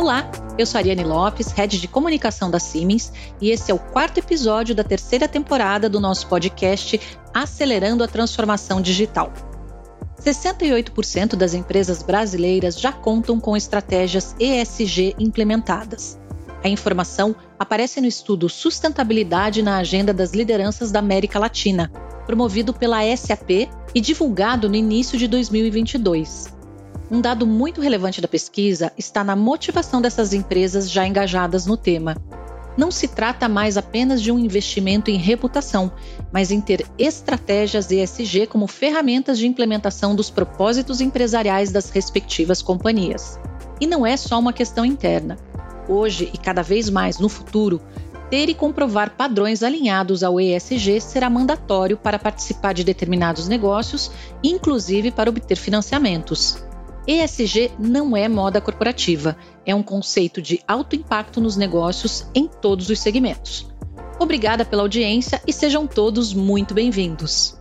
Olá, 0.00 0.30
eu 0.56 0.64
sou 0.64 0.78
Ariane 0.78 1.02
Lopes, 1.02 1.48
head 1.48 1.80
de 1.80 1.88
comunicação 1.88 2.48
da 2.48 2.60
Siemens, 2.60 3.12
e 3.40 3.50
esse 3.50 3.72
é 3.72 3.74
o 3.74 3.80
quarto 3.80 4.18
episódio 4.18 4.72
da 4.72 4.84
terceira 4.84 5.26
temporada 5.26 5.88
do 5.88 5.98
nosso 5.98 6.28
podcast 6.28 7.00
Acelerando 7.34 8.04
a 8.04 8.06
Transformação 8.06 8.80
Digital. 8.80 9.32
68% 10.24 11.34
das 11.34 11.52
empresas 11.52 12.00
brasileiras 12.00 12.78
já 12.78 12.92
contam 12.92 13.40
com 13.40 13.56
estratégias 13.56 14.36
ESG 14.38 15.16
implementadas. 15.18 16.16
A 16.62 16.68
informação 16.68 17.34
aparece 17.58 18.00
no 18.00 18.06
estudo 18.06 18.48
Sustentabilidade 18.48 19.62
na 19.62 19.78
Agenda 19.78 20.14
das 20.14 20.30
Lideranças 20.30 20.92
da 20.92 21.00
América 21.00 21.40
Latina, 21.40 21.90
promovido 22.24 22.72
pela 22.72 23.00
SAP 23.16 23.68
e 23.92 24.00
divulgado 24.00 24.68
no 24.68 24.76
início 24.76 25.18
de 25.18 25.26
2022. 25.26 26.56
Um 27.10 27.22
dado 27.22 27.46
muito 27.46 27.80
relevante 27.80 28.20
da 28.20 28.28
pesquisa 28.28 28.92
está 28.96 29.24
na 29.24 29.34
motivação 29.34 30.02
dessas 30.02 30.34
empresas 30.34 30.90
já 30.90 31.06
engajadas 31.06 31.64
no 31.64 31.74
tema. 31.74 32.14
Não 32.76 32.90
se 32.90 33.08
trata 33.08 33.48
mais 33.48 33.78
apenas 33.78 34.20
de 34.20 34.30
um 34.30 34.38
investimento 34.38 35.10
em 35.10 35.16
reputação, 35.16 35.90
mas 36.30 36.50
em 36.50 36.60
ter 36.60 36.86
estratégias 36.98 37.90
ESG 37.90 38.46
como 38.46 38.66
ferramentas 38.66 39.38
de 39.38 39.46
implementação 39.46 40.14
dos 40.14 40.28
propósitos 40.28 41.00
empresariais 41.00 41.72
das 41.72 41.88
respectivas 41.88 42.60
companhias. 42.60 43.40
E 43.80 43.86
não 43.86 44.06
é 44.06 44.16
só 44.16 44.38
uma 44.38 44.52
questão 44.52 44.84
interna. 44.84 45.38
Hoje 45.88 46.30
e 46.32 46.36
cada 46.36 46.62
vez 46.62 46.90
mais 46.90 47.18
no 47.18 47.30
futuro, 47.30 47.80
ter 48.30 48.50
e 48.50 48.54
comprovar 48.54 49.16
padrões 49.16 49.62
alinhados 49.62 50.22
ao 50.22 50.38
ESG 50.38 51.00
será 51.00 51.30
mandatório 51.30 51.96
para 51.96 52.18
participar 52.18 52.74
de 52.74 52.84
determinados 52.84 53.48
negócios, 53.48 54.10
inclusive 54.44 55.10
para 55.10 55.30
obter 55.30 55.56
financiamentos. 55.56 56.67
ESG 57.10 57.70
não 57.78 58.14
é 58.14 58.28
moda 58.28 58.60
corporativa, 58.60 59.34
é 59.64 59.74
um 59.74 59.82
conceito 59.82 60.42
de 60.42 60.60
alto 60.68 60.94
impacto 60.94 61.40
nos 61.40 61.56
negócios 61.56 62.26
em 62.34 62.46
todos 62.46 62.90
os 62.90 63.00
segmentos. 63.00 63.66
Obrigada 64.20 64.62
pela 64.62 64.82
audiência 64.82 65.40
e 65.46 65.50
sejam 65.50 65.86
todos 65.86 66.34
muito 66.34 66.74
bem-vindos. 66.74 67.56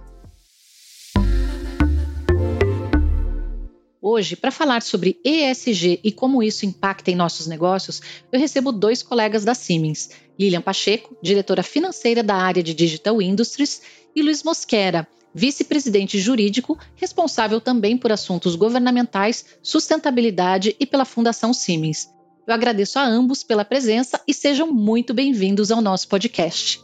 Hoje, 4.01 4.35
para 4.35 4.51
falar 4.51 4.81
sobre 4.81 5.17
ESG 5.23 6.01
e 6.03 6.11
como 6.11 6.43
isso 6.43 6.65
impacta 6.65 7.09
em 7.09 7.15
nossos 7.15 7.47
negócios, 7.47 8.01
eu 8.29 8.37
recebo 8.37 8.73
dois 8.73 9.01
colegas 9.01 9.45
da 9.45 9.53
Siemens, 9.53 10.09
Lilian 10.37 10.61
Pacheco, 10.61 11.15
diretora 11.23 11.63
financeira 11.63 12.21
da 12.21 12.35
área 12.35 12.61
de 12.61 12.73
Digital 12.73 13.21
Industries, 13.21 13.81
e 14.13 14.21
Luiz 14.21 14.43
Mosquera, 14.43 15.07
vice-presidente 15.37 16.17
jurídico, 16.17 16.79
responsável 16.95 17.61
também 17.61 17.95
por 17.95 18.11
assuntos 18.11 18.55
governamentais, 18.55 19.45
sustentabilidade 19.61 20.75
e 20.79 20.85
pela 20.85 21.05
Fundação 21.05 21.53
Siemens. 21.53 22.09
Eu 22.47 22.55
agradeço 22.55 22.97
a 22.97 23.05
ambos 23.05 23.43
pela 23.43 23.63
presença 23.63 24.19
e 24.27 24.33
sejam 24.33 24.71
muito 24.71 25.13
bem-vindos 25.13 25.69
ao 25.69 25.79
nosso 25.79 26.07
podcast. 26.07 26.81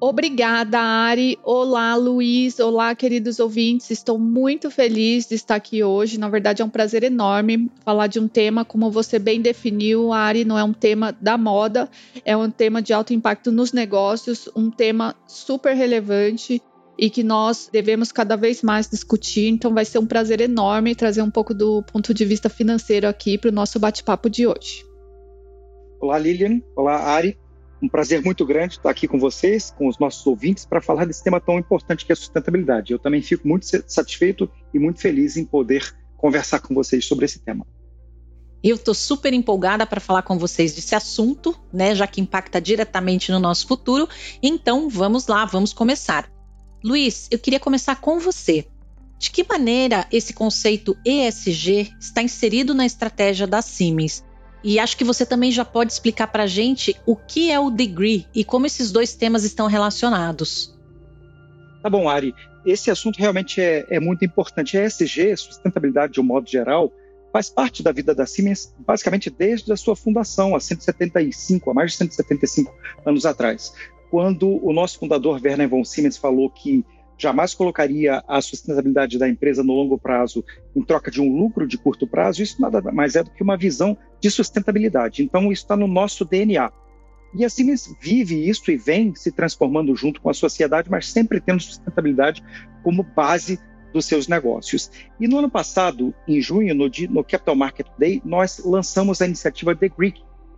Obrigada, 0.00 0.78
Ari. 0.78 1.36
Olá, 1.42 1.96
Luiz. 1.96 2.60
Olá, 2.60 2.94
queridos 2.94 3.40
ouvintes. 3.40 3.90
Estou 3.90 4.16
muito 4.16 4.70
feliz 4.70 5.26
de 5.26 5.34
estar 5.34 5.56
aqui 5.56 5.82
hoje. 5.82 6.16
Na 6.16 6.28
verdade, 6.28 6.62
é 6.62 6.64
um 6.64 6.70
prazer 6.70 7.02
enorme 7.02 7.68
falar 7.84 8.06
de 8.06 8.20
um 8.20 8.28
tema, 8.28 8.64
como 8.64 8.88
você 8.92 9.18
bem 9.18 9.42
definiu, 9.42 10.12
Ari, 10.12 10.44
não 10.44 10.56
é 10.56 10.62
um 10.62 10.72
tema 10.72 11.10
da 11.20 11.36
moda, 11.36 11.90
é 12.24 12.36
um 12.36 12.48
tema 12.48 12.80
de 12.80 12.92
alto 12.92 13.12
impacto 13.12 13.50
nos 13.50 13.72
negócios, 13.72 14.48
um 14.54 14.70
tema 14.70 15.16
super 15.26 15.74
relevante 15.74 16.62
e 16.98 17.08
que 17.08 17.22
nós 17.22 17.68
devemos 17.72 18.10
cada 18.10 18.36
vez 18.36 18.62
mais 18.62 18.88
discutir. 18.88 19.48
Então, 19.48 19.72
vai 19.72 19.84
ser 19.84 19.98
um 19.98 20.06
prazer 20.06 20.40
enorme 20.40 20.96
trazer 20.96 21.22
um 21.22 21.30
pouco 21.30 21.54
do 21.54 21.82
ponto 21.84 22.12
de 22.12 22.24
vista 22.24 22.48
financeiro 22.48 23.06
aqui 23.06 23.38
para 23.38 23.50
o 23.50 23.52
nosso 23.52 23.78
bate-papo 23.78 24.28
de 24.28 24.46
hoje. 24.46 24.84
Olá, 26.00 26.18
Lilian. 26.18 26.60
Olá, 26.74 26.96
Ari. 26.96 27.38
Um 27.80 27.88
prazer 27.88 28.20
muito 28.22 28.44
grande 28.44 28.74
estar 28.74 28.90
aqui 28.90 29.06
com 29.06 29.20
vocês, 29.20 29.70
com 29.70 29.86
os 29.86 29.98
nossos 30.00 30.26
ouvintes, 30.26 30.66
para 30.66 30.80
falar 30.80 31.04
desse 31.04 31.22
tema 31.22 31.40
tão 31.40 31.58
importante 31.58 32.04
que 32.04 32.10
é 32.10 32.14
a 32.14 32.16
sustentabilidade. 32.16 32.92
Eu 32.92 32.98
também 32.98 33.22
fico 33.22 33.46
muito 33.46 33.66
satisfeito 33.86 34.50
e 34.74 34.78
muito 34.80 35.00
feliz 35.00 35.36
em 35.36 35.44
poder 35.44 35.94
conversar 36.16 36.58
com 36.58 36.74
vocês 36.74 37.04
sobre 37.04 37.24
esse 37.24 37.38
tema. 37.38 37.64
Eu 38.60 38.74
estou 38.74 38.94
super 38.94 39.32
empolgada 39.32 39.86
para 39.86 40.00
falar 40.00 40.22
com 40.22 40.36
vocês 40.36 40.74
desse 40.74 40.96
assunto, 40.96 41.56
né, 41.72 41.94
já 41.94 42.08
que 42.08 42.20
impacta 42.20 42.60
diretamente 42.60 43.30
no 43.30 43.38
nosso 43.38 43.68
futuro. 43.68 44.08
Então, 44.42 44.88
vamos 44.88 45.28
lá, 45.28 45.44
vamos 45.44 45.72
começar. 45.72 46.37
Luiz, 46.82 47.26
eu 47.30 47.38
queria 47.38 47.58
começar 47.58 47.96
com 47.96 48.18
você. 48.20 48.64
De 49.18 49.32
que 49.32 49.44
maneira 49.48 50.06
esse 50.12 50.32
conceito 50.32 50.96
ESG 51.04 51.92
está 51.98 52.22
inserido 52.22 52.72
na 52.72 52.86
estratégia 52.86 53.48
da 53.48 53.60
Siemens? 53.60 54.24
E 54.62 54.78
acho 54.78 54.96
que 54.96 55.04
você 55.04 55.26
também 55.26 55.50
já 55.50 55.64
pode 55.64 55.92
explicar 55.92 56.28
para 56.28 56.44
a 56.44 56.46
gente 56.46 56.96
o 57.04 57.16
que 57.16 57.50
é 57.50 57.58
o 57.58 57.70
degree 57.70 58.26
e 58.32 58.44
como 58.44 58.66
esses 58.66 58.92
dois 58.92 59.14
temas 59.14 59.42
estão 59.42 59.66
relacionados. 59.66 60.76
Tá 61.82 61.90
bom, 61.90 62.08
Ari. 62.08 62.32
Esse 62.64 62.90
assunto 62.90 63.18
realmente 63.18 63.60
é, 63.60 63.86
é 63.90 63.98
muito 63.98 64.24
importante. 64.24 64.78
A 64.78 64.84
ESG, 64.84 65.36
sustentabilidade 65.36 66.12
de 66.12 66.20
um 66.20 66.24
modo 66.24 66.48
geral, 66.48 66.92
faz 67.32 67.48
parte 67.50 67.82
da 67.82 67.90
vida 67.90 68.14
da 68.14 68.26
Siemens 68.26 68.72
basicamente 68.78 69.30
desde 69.30 69.72
a 69.72 69.76
sua 69.76 69.96
fundação, 69.96 70.54
há 70.54 70.60
175, 70.60 71.70
há 71.70 71.74
mais 71.74 71.92
de 71.92 71.98
175 71.98 72.72
anos 73.04 73.26
atrás 73.26 73.72
quando 74.10 74.64
o 74.64 74.72
nosso 74.72 74.98
fundador 74.98 75.40
Werner 75.42 75.68
von 75.68 75.84
Siemens 75.84 76.16
falou 76.16 76.50
que 76.50 76.84
jamais 77.18 77.52
colocaria 77.52 78.22
a 78.28 78.40
sustentabilidade 78.40 79.18
da 79.18 79.28
empresa 79.28 79.62
no 79.64 79.74
longo 79.74 79.98
prazo 79.98 80.44
em 80.74 80.82
troca 80.82 81.10
de 81.10 81.20
um 81.20 81.36
lucro 81.36 81.66
de 81.66 81.76
curto 81.76 82.06
prazo, 82.06 82.42
isso 82.42 82.62
nada 82.62 82.80
mais 82.92 83.16
é 83.16 83.24
do 83.24 83.30
que 83.30 83.42
uma 83.42 83.56
visão 83.56 83.98
de 84.20 84.30
sustentabilidade. 84.30 85.22
Então, 85.22 85.52
isso 85.52 85.64
está 85.64 85.76
no 85.76 85.88
nosso 85.88 86.24
DNA. 86.24 86.70
E 87.34 87.44
a 87.44 87.50
Siemens 87.50 87.94
vive 88.00 88.48
isso 88.48 88.70
e 88.70 88.76
vem 88.76 89.14
se 89.14 89.32
transformando 89.32 89.94
junto 89.94 90.20
com 90.20 90.30
a 90.30 90.34
sociedade, 90.34 90.90
mas 90.90 91.10
sempre 91.10 91.40
tendo 91.40 91.60
sustentabilidade 91.60 92.42
como 92.82 93.02
base 93.02 93.58
dos 93.92 94.06
seus 94.06 94.28
negócios. 94.28 94.90
E 95.20 95.26
no 95.26 95.38
ano 95.38 95.50
passado, 95.50 96.14
em 96.26 96.40
junho, 96.40 96.74
no, 96.74 96.88
no 97.10 97.24
Capital 97.24 97.56
Market 97.56 97.86
Day, 97.98 98.22
nós 98.24 98.62
lançamos 98.64 99.20
a 99.20 99.26
iniciativa 99.26 99.74
Degree. 99.74 100.14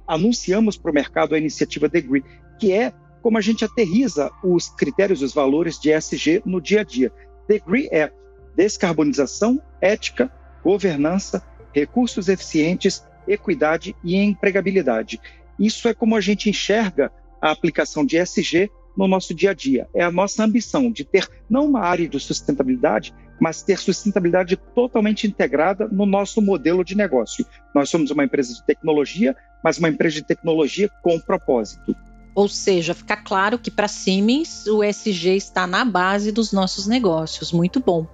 Anunciamos 0.07 0.77
para 0.77 0.91
o 0.91 0.95
mercado 0.95 1.35
a 1.35 1.39
iniciativa 1.39 1.89
Degree, 1.89 2.25
que 2.59 2.73
é 2.73 2.93
como 3.23 3.39
a 3.39 3.41
gente 3.41 3.65
aterriza 3.65 4.31
os 4.43 4.69
critérios 4.69 5.21
e 5.21 5.25
os 5.25 5.35
valores 5.35 5.79
de 5.79 5.91
ESG 5.91 6.43
no 6.45 6.61
dia 6.61 6.81
a 6.81 6.85
dia. 6.85 7.13
Degree 7.49 7.89
é 7.91 8.11
descarbonização, 8.57 9.61
ética, 9.81 10.31
governança, 10.63 11.43
recursos 11.73 12.29
eficientes, 12.29 13.05
equidade 13.27 13.95
e 14.03 14.17
empregabilidade. 14.17 15.21
Isso 15.59 15.89
é 15.89 15.95
como 15.95 16.17
a 16.17 16.21
gente 16.21 16.49
enxerga 16.49 17.13
a 17.41 17.51
aplicação 17.51 18.05
de 18.05 18.17
ESG 18.17 18.71
no 18.97 19.07
nosso 19.07 19.35
dia 19.35 19.51
a 19.51 19.55
dia. 19.55 19.89
É 19.95 20.03
a 20.03 20.11
nossa 20.11 20.45
ambição 20.45 20.91
de 20.91 21.05
ter 21.05 21.27
não 21.49 21.67
uma 21.67 21.81
área 21.81 22.09
de 22.09 22.19
sustentabilidade, 22.19 23.15
mas 23.41 23.63
ter 23.63 23.79
sustentabilidade 23.79 24.57
totalmente 24.75 25.27
integrada 25.27 25.89
no 25.89 26.05
nosso 26.05 26.43
modelo 26.43 26.85
de 26.85 26.95
negócio. 26.95 27.47
Nós 27.75 27.89
somos 27.89 28.11
uma 28.11 28.25
empresa 28.25 28.53
de 28.53 28.65
tecnologia, 28.65 29.35
mas 29.65 29.79
uma 29.79 29.89
empresa 29.89 30.17
de 30.17 30.25
tecnologia 30.25 30.91
com 31.03 31.19
propósito. 31.19 31.97
Ou 32.35 32.49
seja, 32.49 32.95
fica 32.95 33.17
claro 33.17 33.59
que 33.59 33.71
para 33.71 33.89
Siemens 33.89 34.67
o 34.67 34.83
SG 34.83 35.37
está 35.37 35.67
na 35.67 35.85
base 35.85 36.31
dos 36.31 36.53
nossos 36.53 36.87
negócios. 36.87 37.53
Muito 37.53 37.81
bom. 37.81 38.07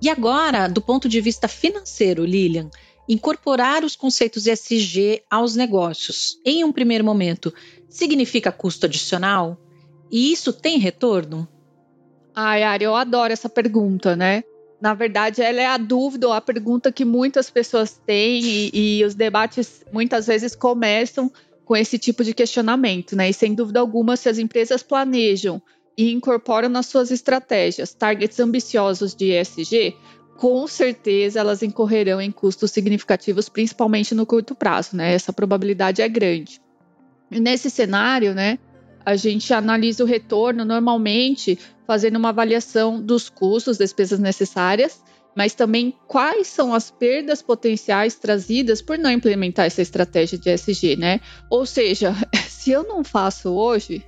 E 0.00 0.08
agora, 0.08 0.68
do 0.68 0.80
ponto 0.80 1.08
de 1.08 1.20
vista 1.20 1.46
financeiro, 1.46 2.24
Lilian, 2.24 2.70
incorporar 3.08 3.84
os 3.84 3.94
conceitos 3.94 4.46
ESG 4.46 5.22
aos 5.30 5.54
negócios, 5.54 6.38
em 6.44 6.64
um 6.64 6.72
primeiro 6.72 7.04
momento, 7.04 7.52
significa 7.88 8.50
custo 8.50 8.86
adicional? 8.86 9.58
E 10.10 10.32
isso 10.32 10.52
tem 10.52 10.78
retorno? 10.78 11.46
Ai, 12.34 12.62
Ari, 12.62 12.84
eu 12.84 12.94
adoro 12.94 13.32
essa 13.32 13.48
pergunta, 13.48 14.16
né? 14.16 14.42
Na 14.80 14.94
verdade, 14.94 15.42
ela 15.42 15.60
é 15.60 15.66
a 15.66 15.76
dúvida 15.76 16.26
ou 16.26 16.32
a 16.32 16.40
pergunta 16.40 16.90
que 16.90 17.04
muitas 17.04 17.48
pessoas 17.48 18.00
têm 18.04 18.42
e, 18.42 18.98
e 18.98 19.04
os 19.04 19.14
debates 19.14 19.84
muitas 19.92 20.26
vezes 20.26 20.56
começam 20.56 21.30
com 21.64 21.76
esse 21.76 21.98
tipo 21.98 22.24
de 22.24 22.34
questionamento, 22.34 23.16
né? 23.16 23.30
E 23.30 23.32
sem 23.32 23.54
dúvida 23.54 23.80
alguma, 23.80 24.16
se 24.16 24.28
as 24.28 24.38
empresas 24.38 24.82
planejam 24.82 25.62
e 25.96 26.10
incorporam 26.10 26.68
nas 26.68 26.86
suas 26.86 27.10
estratégias 27.10 27.92
targets 27.92 28.40
ambiciosos 28.40 29.14
de 29.14 29.32
ESG, 29.32 29.94
com 30.36 30.66
certeza 30.66 31.40
elas 31.40 31.62
incorrerão 31.62 32.20
em 32.20 32.32
custos 32.32 32.70
significativos, 32.70 33.48
principalmente 33.48 34.14
no 34.14 34.26
curto 34.26 34.54
prazo, 34.54 34.96
né? 34.96 35.14
Essa 35.14 35.32
probabilidade 35.32 36.02
é 36.02 36.08
grande. 36.08 36.60
E 37.30 37.38
nesse 37.38 37.70
cenário, 37.70 38.34
né, 38.34 38.58
a 39.04 39.16
gente 39.16 39.52
analisa 39.54 40.02
o 40.02 40.06
retorno 40.06 40.64
normalmente 40.64 41.58
fazendo 41.86 42.16
uma 42.16 42.30
avaliação 42.30 43.00
dos 43.00 43.28
custos, 43.28 43.78
despesas 43.78 44.18
necessárias 44.18 45.00
mas 45.34 45.54
também 45.54 45.94
quais 46.06 46.46
são 46.46 46.74
as 46.74 46.90
perdas 46.90 47.40
potenciais 47.42 48.14
trazidas 48.14 48.82
por 48.82 48.98
não 48.98 49.10
implementar 49.10 49.66
essa 49.66 49.82
estratégia 49.82 50.38
de 50.38 50.50
SG, 50.50 50.96
né? 50.96 51.20
Ou 51.50 51.64
seja, 51.64 52.14
se 52.48 52.70
eu 52.70 52.82
não 52.82 53.02
faço 53.02 53.50
hoje, 53.50 54.04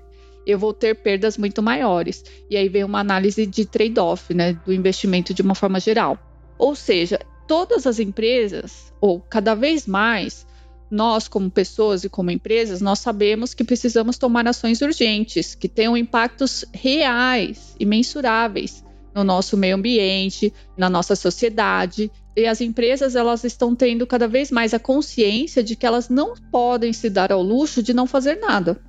eu 0.46 0.58
vou 0.58 0.72
ter 0.72 0.94
perdas 0.94 1.38
muito 1.38 1.62
maiores. 1.62 2.24
E 2.50 2.56
aí 2.56 2.68
vem 2.68 2.84
uma 2.84 3.00
análise 3.00 3.46
de 3.46 3.64
trade-off, 3.64 4.34
né, 4.34 4.52
do 4.64 4.72
investimento 4.72 5.32
de 5.32 5.42
uma 5.42 5.54
forma 5.54 5.80
geral. 5.80 6.18
Ou 6.58 6.74
seja, 6.74 7.18
todas 7.48 7.86
as 7.86 7.98
empresas, 7.98 8.92
ou 9.00 9.20
cada 9.20 9.54
vez 9.54 9.86
mais, 9.86 10.46
nós, 10.90 11.26
como 11.26 11.50
pessoas 11.50 12.04
e 12.04 12.08
como 12.08 12.30
empresas, 12.30 12.80
nós 12.80 12.98
sabemos 12.98 13.54
que 13.54 13.64
precisamos 13.64 14.18
tomar 14.18 14.46
ações 14.46 14.80
urgentes, 14.82 15.54
que 15.54 15.68
tenham 15.68 15.96
impactos 15.96 16.64
reais 16.72 17.74
e 17.80 17.86
mensuráveis 17.86 18.83
no 19.14 19.22
nosso 19.22 19.56
meio 19.56 19.76
ambiente, 19.76 20.52
na 20.76 20.90
nossa 20.90 21.14
sociedade. 21.14 22.10
E 22.36 22.46
as 22.46 22.60
empresas 22.60 23.14
elas 23.14 23.44
estão 23.44 23.74
tendo 23.74 24.06
cada 24.06 24.26
vez 24.26 24.50
mais 24.50 24.74
a 24.74 24.78
consciência 24.78 25.62
de 25.62 25.76
que 25.76 25.86
elas 25.86 26.08
não 26.08 26.34
podem 26.50 26.92
se 26.92 27.08
dar 27.08 27.30
ao 27.30 27.42
luxo 27.42 27.82
de 27.82 27.94
não 27.94 28.06
fazer 28.06 28.40
nada. 28.40 28.80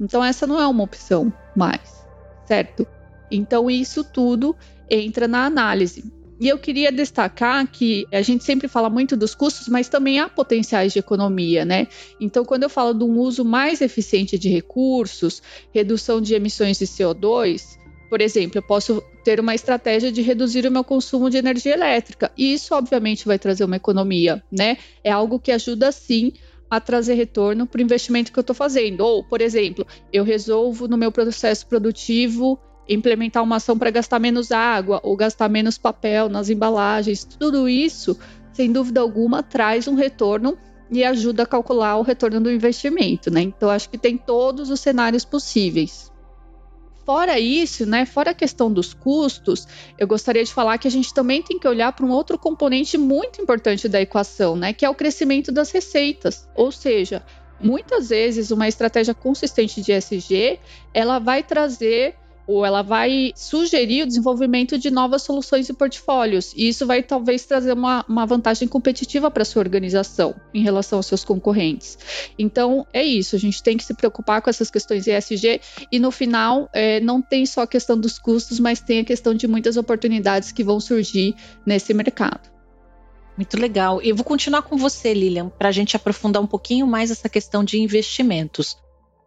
Então 0.00 0.24
essa 0.24 0.46
não 0.46 0.60
é 0.60 0.66
uma 0.66 0.84
opção 0.84 1.32
mais, 1.54 2.06
certo? 2.46 2.86
Então 3.30 3.70
isso 3.70 4.02
tudo 4.02 4.56
entra 4.88 5.28
na 5.28 5.44
análise. 5.44 6.04
E 6.38 6.48
eu 6.48 6.58
queria 6.58 6.92
destacar 6.92 7.66
que 7.66 8.06
a 8.12 8.20
gente 8.20 8.44
sempre 8.44 8.68
fala 8.68 8.90
muito 8.90 9.16
dos 9.16 9.34
custos, 9.34 9.68
mas 9.68 9.88
também 9.88 10.20
há 10.20 10.28
potenciais 10.28 10.92
de 10.92 10.98
economia, 10.98 11.64
né? 11.64 11.88
Então, 12.20 12.44
quando 12.44 12.64
eu 12.64 12.68
falo 12.68 12.92
de 12.92 13.04
um 13.04 13.18
uso 13.18 13.42
mais 13.42 13.80
eficiente 13.80 14.38
de 14.38 14.50
recursos, 14.50 15.42
redução 15.72 16.20
de 16.20 16.34
emissões 16.34 16.78
de 16.78 16.86
CO2, 16.86 17.78
por 18.08 18.20
exemplo, 18.20 18.58
eu 18.58 18.62
posso 18.62 19.02
ter 19.24 19.40
uma 19.40 19.54
estratégia 19.54 20.12
de 20.12 20.22
reduzir 20.22 20.66
o 20.66 20.70
meu 20.70 20.84
consumo 20.84 21.28
de 21.28 21.36
energia 21.36 21.74
elétrica. 21.74 22.30
E 22.36 22.52
isso, 22.52 22.74
obviamente, 22.74 23.26
vai 23.26 23.38
trazer 23.38 23.64
uma 23.64 23.76
economia, 23.76 24.42
né? 24.50 24.78
É 25.02 25.10
algo 25.10 25.38
que 25.38 25.50
ajuda, 25.50 25.90
sim, 25.90 26.32
a 26.70 26.80
trazer 26.80 27.14
retorno 27.14 27.66
para 27.66 27.78
o 27.78 27.82
investimento 27.82 28.32
que 28.32 28.38
eu 28.38 28.42
estou 28.42 28.54
fazendo. 28.54 29.00
Ou, 29.00 29.24
por 29.24 29.40
exemplo, 29.40 29.86
eu 30.12 30.24
resolvo 30.24 30.88
no 30.88 30.96
meu 30.96 31.10
processo 31.10 31.66
produtivo 31.66 32.58
implementar 32.88 33.42
uma 33.42 33.56
ação 33.56 33.76
para 33.76 33.90
gastar 33.90 34.18
menos 34.18 34.52
água 34.52 35.00
ou 35.02 35.16
gastar 35.16 35.48
menos 35.48 35.76
papel 35.76 36.28
nas 36.28 36.48
embalagens. 36.48 37.24
Tudo 37.24 37.68
isso, 37.68 38.16
sem 38.52 38.70
dúvida 38.70 39.00
alguma, 39.00 39.42
traz 39.42 39.88
um 39.88 39.94
retorno 39.94 40.56
e 40.90 41.02
ajuda 41.02 41.42
a 41.42 41.46
calcular 41.46 41.96
o 41.96 42.02
retorno 42.02 42.40
do 42.40 42.50
investimento, 42.50 43.30
né? 43.30 43.42
Então 43.42 43.68
acho 43.68 43.90
que 43.90 43.98
tem 43.98 44.16
todos 44.16 44.70
os 44.70 44.80
cenários 44.80 45.24
possíveis. 45.24 46.12
Fora 47.06 47.38
isso, 47.38 47.86
né, 47.86 48.04
fora 48.04 48.32
a 48.32 48.34
questão 48.34 48.70
dos 48.70 48.92
custos, 48.92 49.68
eu 49.96 50.08
gostaria 50.08 50.42
de 50.42 50.52
falar 50.52 50.76
que 50.76 50.88
a 50.88 50.90
gente 50.90 51.14
também 51.14 51.40
tem 51.40 51.56
que 51.56 51.68
olhar 51.68 51.92
para 51.92 52.04
um 52.04 52.10
outro 52.10 52.36
componente 52.36 52.98
muito 52.98 53.40
importante 53.40 53.88
da 53.88 54.00
equação, 54.00 54.56
né, 54.56 54.72
que 54.72 54.84
é 54.84 54.90
o 54.90 54.94
crescimento 54.94 55.52
das 55.52 55.70
receitas. 55.70 56.48
Ou 56.52 56.72
seja, 56.72 57.24
muitas 57.60 58.08
vezes 58.08 58.50
uma 58.50 58.66
estratégia 58.66 59.14
consistente 59.14 59.80
de 59.80 59.92
SG, 59.92 60.58
ela 60.92 61.20
vai 61.20 61.44
trazer 61.44 62.16
ou 62.46 62.64
ela 62.64 62.82
vai 62.82 63.32
sugerir 63.34 64.02
o 64.02 64.06
desenvolvimento 64.06 64.78
de 64.78 64.90
novas 64.90 65.22
soluções 65.22 65.68
e 65.68 65.74
portfólios. 65.74 66.52
E 66.56 66.68
isso 66.68 66.86
vai 66.86 67.02
talvez 67.02 67.44
trazer 67.44 67.72
uma, 67.72 68.04
uma 68.08 68.24
vantagem 68.24 68.68
competitiva 68.68 69.30
para 69.30 69.42
a 69.42 69.44
sua 69.44 69.60
organização 69.60 70.34
em 70.54 70.62
relação 70.62 70.98
aos 70.98 71.06
seus 71.06 71.24
concorrentes. 71.24 71.98
Então, 72.38 72.86
é 72.92 73.04
isso. 73.04 73.34
A 73.34 73.38
gente 73.38 73.62
tem 73.62 73.76
que 73.76 73.84
se 73.84 73.94
preocupar 73.94 74.40
com 74.40 74.50
essas 74.50 74.70
questões 74.70 75.06
ESG 75.06 75.60
e 75.90 75.98
no 75.98 76.10
final 76.10 76.68
é, 76.72 77.00
não 77.00 77.20
tem 77.20 77.44
só 77.44 77.62
a 77.62 77.66
questão 77.66 77.98
dos 77.98 78.18
custos, 78.18 78.60
mas 78.60 78.80
tem 78.80 79.00
a 79.00 79.04
questão 79.04 79.34
de 79.34 79.48
muitas 79.48 79.76
oportunidades 79.76 80.52
que 80.52 80.62
vão 80.62 80.78
surgir 80.78 81.34
nesse 81.64 81.92
mercado. 81.92 82.56
Muito 83.36 83.58
legal. 83.60 84.00
Eu 84.00 84.16
vou 84.16 84.24
continuar 84.24 84.62
com 84.62 84.76
você, 84.76 85.12
Lilian, 85.12 85.50
para 85.50 85.68
a 85.68 85.72
gente 85.72 85.94
aprofundar 85.94 86.42
um 86.42 86.46
pouquinho 86.46 86.86
mais 86.86 87.10
essa 87.10 87.28
questão 87.28 87.62
de 87.62 87.78
investimentos. 87.78 88.78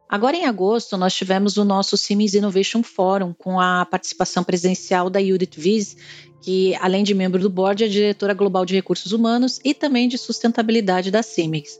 Agora, 0.09 0.35
em 0.35 0.45
agosto, 0.45 0.97
nós 0.97 1.13
tivemos 1.13 1.57
o 1.57 1.63
nosso 1.63 1.95
Siemens 1.95 2.33
Innovation 2.33 2.81
Forum 2.81 3.31
com 3.31 3.59
a 3.59 3.85
participação 3.85 4.43
presencial 4.43 5.07
da 5.07 5.23
Judith 5.23 5.59
Wies, 5.59 5.95
que, 6.41 6.73
além 6.77 7.03
de 7.03 7.13
membro 7.13 7.39
do 7.39 7.47
board, 7.47 7.83
é 7.83 7.87
diretora 7.87 8.33
global 8.33 8.65
de 8.65 8.73
recursos 8.73 9.11
humanos 9.11 9.59
e 9.63 9.71
também 9.71 10.07
de 10.07 10.17
sustentabilidade 10.17 11.11
da 11.11 11.21
Siemens. 11.21 11.79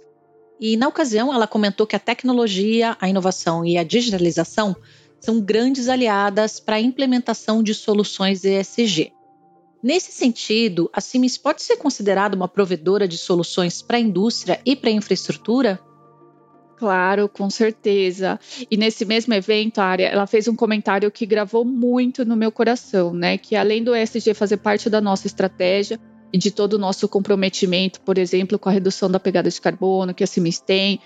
E, 0.60 0.78
na 0.78 0.88
ocasião, 0.88 1.34
ela 1.34 1.48
comentou 1.48 1.88
que 1.88 1.96
a 1.96 2.00
tecnologia, 2.00 2.96
a 3.02 3.10
inovação 3.10 3.66
e 3.66 3.80
a 3.80 3.84
digitalização 3.84 4.76
são 5.20 5.42
grandes 5.42 5.90
aliadas 5.90 6.60
para 6.60 6.76
a 6.76 6.82
implementação 6.82 7.64
de 7.64 7.74
soluções 7.74 8.44
ESG. 8.44 9.12
Nesse 9.82 10.12
sentido, 10.12 10.88
a 10.94 11.02
Siemens 11.02 11.36
pode 11.36 11.64
ser 11.64 11.78
considerada 11.78 12.36
uma 12.36 12.48
provedora 12.48 13.08
de 13.08 13.18
soluções 13.18 13.82
para 13.82 13.98
a 13.98 14.00
indústria 14.00 14.62
e 14.64 14.76
para 14.76 14.92
a 14.92 14.94
infraestrutura? 14.94 15.80
Claro, 16.80 17.28
com 17.28 17.50
certeza. 17.50 18.40
E 18.72 18.78
nesse 18.78 19.04
mesmo 19.04 19.34
evento, 19.34 19.80
a 19.80 19.96
ela 20.00 20.26
fez 20.26 20.48
um 20.48 20.56
comentário 20.56 21.12
que 21.12 21.26
gravou 21.26 21.66
muito 21.66 22.24
no 22.24 22.38
meu 22.38 22.54
coração, 22.54 23.14
né? 23.14 23.38
Que 23.38 23.58
além 23.58 23.84
do 23.84 23.94
ESG 23.94 24.34
fazer 24.34 24.58
parte 24.58 24.90
da 24.90 25.02
nossa 25.02 25.28
estratégia 25.28 26.00
e 26.32 26.38
de 26.38 26.52
todo 26.52 26.76
o 26.76 26.78
nosso 26.78 27.10
comprometimento, 27.10 28.00
por 28.00 28.18
exemplo, 28.18 28.58
com 28.58 28.70
a 28.70 28.72
redução 28.72 29.12
da 29.12 29.20
pegada 29.20 29.50
de 29.50 29.60
carbono 29.60 30.14
que 30.14 30.24
a 30.24 30.28
Siemens 30.28 30.62
tem, 30.62 31.02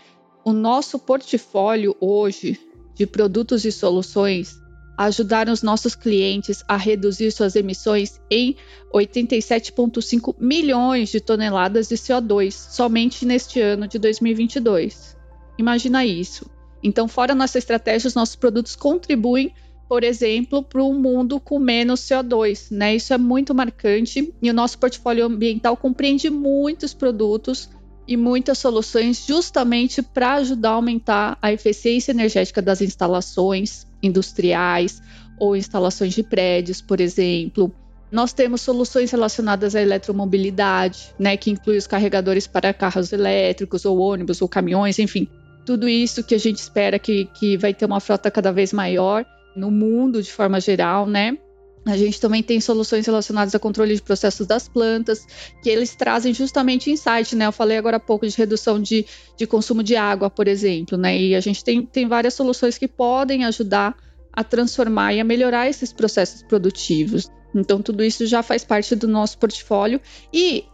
o 0.45 0.53
nosso 0.53 0.99
portfólio 0.99 1.97
hoje 1.99 2.59
de 2.93 3.07
produtos 3.07 3.65
e 3.65 3.71
soluções 3.71 4.61
ajudaram 4.95 5.51
os 5.51 5.63
nossos 5.63 5.95
clientes 5.95 6.63
a 6.67 6.77
reduzir 6.77 7.31
suas 7.31 7.55
emissões 7.55 8.21
em 8.29 8.55
87,5 8.93 10.35
milhões 10.39 11.09
de 11.09 11.19
toneladas 11.19 11.87
de 11.87 11.95
CO2 11.95 12.51
somente 12.51 13.25
neste 13.25 13.59
ano 13.59 13.87
de 13.87 13.97
2022. 13.97 15.22
Imagina 15.57 16.05
isso. 16.05 16.49
Então, 16.83 17.07
fora 17.07 17.33
nossa 17.33 17.57
estratégia, 17.57 18.07
os 18.07 18.15
nossos 18.15 18.35
produtos 18.35 18.75
contribuem, 18.75 19.53
por 19.87 20.03
exemplo, 20.03 20.61
para 20.61 20.83
um 20.83 20.99
mundo 20.99 21.39
com 21.39 21.59
menos 21.59 22.01
CO2, 22.01 22.67
né? 22.71 22.95
Isso 22.95 23.13
é 23.13 23.17
muito 23.17 23.55
marcante 23.55 24.33
e 24.41 24.49
o 24.49 24.53
nosso 24.53 24.77
portfólio 24.77 25.25
ambiental 25.25 25.77
compreende 25.77 26.29
muitos 26.29 26.93
produtos 26.93 27.69
e 28.05 28.17
muitas 28.17 28.57
soluções 28.57 29.25
justamente 29.25 30.01
para 30.01 30.33
ajudar 30.35 30.71
a 30.71 30.73
aumentar 30.73 31.37
a 31.41 31.53
eficiência 31.53 32.11
energética 32.11 32.61
das 32.61 32.81
instalações 32.81 33.87
industriais 34.01 35.01
ou 35.39 35.55
instalações 35.55 36.13
de 36.13 36.21
prédios, 36.21 36.81
por 36.81 36.99
exemplo. 36.99 37.73
Nós 38.11 38.33
temos 38.33 38.61
soluções 38.61 39.09
relacionadas 39.09 39.75
à 39.75 39.81
eletromobilidade, 39.81 41.15
né, 41.17 41.35
que 41.35 41.49
inclui 41.49 41.77
os 41.77 41.87
carregadores 41.87 42.45
para 42.45 42.73
carros 42.73 43.11
elétricos 43.11 43.85
ou 43.85 43.97
ônibus 43.97 44.41
ou 44.41 44.47
caminhões, 44.47 44.99
enfim, 44.99 45.27
tudo 45.65 45.87
isso 45.87 46.23
que 46.23 46.35
a 46.35 46.39
gente 46.39 46.57
espera 46.57 46.99
que, 46.99 47.25
que 47.33 47.57
vai 47.57 47.73
ter 47.73 47.85
uma 47.85 47.99
frota 47.99 48.29
cada 48.29 48.51
vez 48.51 48.73
maior 48.73 49.25
no 49.55 49.69
mundo 49.71 50.21
de 50.21 50.31
forma 50.31 50.59
geral, 50.59 51.05
né? 51.05 51.37
A 51.85 51.97
gente 51.97 52.19
também 52.19 52.41
tem 52.41 52.61
soluções 52.61 53.05
relacionadas 53.05 53.53
a 53.53 53.59
controle 53.59 53.93
de 53.93 54.01
processos 54.01 54.47
das 54.47 54.69
plantas, 54.69 55.27
que 55.61 55.69
eles 55.69 55.93
trazem 55.95 56.33
justamente 56.33 56.89
insight, 56.89 57.35
né? 57.35 57.45
Eu 57.45 57.51
falei 57.51 57.77
agora 57.77 57.97
há 57.97 57.99
pouco 57.99 58.25
de 58.25 58.35
redução 58.37 58.81
de, 58.81 59.05
de 59.37 59.45
consumo 59.45 59.83
de 59.83 59.95
água, 59.95 60.29
por 60.29 60.47
exemplo, 60.47 60.97
né? 60.97 61.17
E 61.17 61.35
a 61.35 61.41
gente 61.41 61.63
tem, 61.63 61.85
tem 61.85 62.07
várias 62.07 62.35
soluções 62.35 62.77
que 62.77 62.87
podem 62.87 63.43
ajudar 63.43 63.97
a 64.31 64.43
transformar 64.43 65.13
e 65.13 65.19
a 65.19 65.23
melhorar 65.25 65.67
esses 65.67 65.91
processos 65.91 66.41
produtivos. 66.41 67.29
Então, 67.53 67.81
tudo 67.81 68.03
isso 68.03 68.25
já 68.25 68.41
faz 68.41 68.63
parte 68.63 68.95
do 68.95 69.07
nosso 69.07 69.37
portfólio. 69.37 70.01
E 70.33 70.65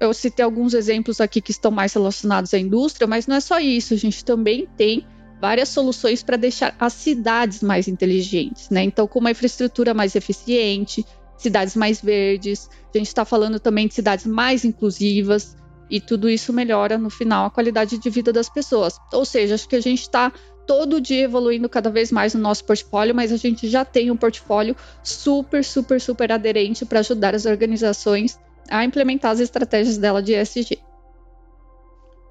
eu 0.00 0.12
citei 0.14 0.44
alguns 0.44 0.74
exemplos 0.74 1.20
aqui 1.20 1.40
que 1.40 1.50
estão 1.50 1.70
mais 1.70 1.92
relacionados 1.92 2.52
à 2.54 2.58
indústria, 2.58 3.06
mas 3.06 3.26
não 3.26 3.36
é 3.36 3.40
só 3.40 3.58
isso, 3.58 3.94
a 3.94 3.96
gente 3.96 4.24
também 4.24 4.66
tem 4.76 5.06
várias 5.40 5.68
soluções 5.68 6.22
para 6.22 6.36
deixar 6.36 6.74
as 6.80 6.92
cidades 6.92 7.62
mais 7.62 7.88
inteligentes, 7.88 8.70
né? 8.70 8.82
Então, 8.82 9.06
com 9.06 9.18
uma 9.18 9.30
infraestrutura 9.30 9.92
mais 9.92 10.16
eficiente, 10.16 11.04
cidades 11.36 11.76
mais 11.76 12.00
verdes, 12.00 12.70
a 12.94 12.98
gente 12.98 13.08
está 13.08 13.24
falando 13.24 13.60
também 13.60 13.86
de 13.86 13.94
cidades 13.94 14.26
mais 14.26 14.64
inclusivas, 14.64 15.56
e 15.90 16.00
tudo 16.00 16.28
isso 16.28 16.52
melhora 16.52 16.98
no 16.98 17.10
final 17.10 17.46
a 17.46 17.50
qualidade 17.50 17.98
de 17.98 18.10
vida 18.10 18.32
das 18.32 18.48
pessoas. 18.48 18.98
Ou 19.12 19.24
seja, 19.24 19.54
acho 19.54 19.68
que 19.68 19.76
a 19.76 19.80
gente 19.80 20.02
está 20.02 20.32
todo 20.66 21.00
dia 21.00 21.22
evoluindo 21.22 21.68
cada 21.68 21.90
vez 21.90 22.10
mais 22.10 22.34
no 22.34 22.40
nosso 22.40 22.64
portfólio, 22.64 23.14
mas 23.14 23.30
a 23.30 23.36
gente 23.36 23.68
já 23.68 23.84
tem 23.84 24.10
um 24.10 24.16
portfólio 24.16 24.74
super, 25.02 25.64
super, 25.64 26.00
super 26.00 26.32
aderente 26.32 26.84
para 26.84 27.00
ajudar 27.00 27.34
as 27.34 27.46
organizações 27.46 28.38
a 28.70 28.84
implementar 28.84 29.32
as 29.32 29.40
estratégias 29.40 29.98
dela 29.98 30.22
de 30.22 30.34
ESG. 30.34 30.78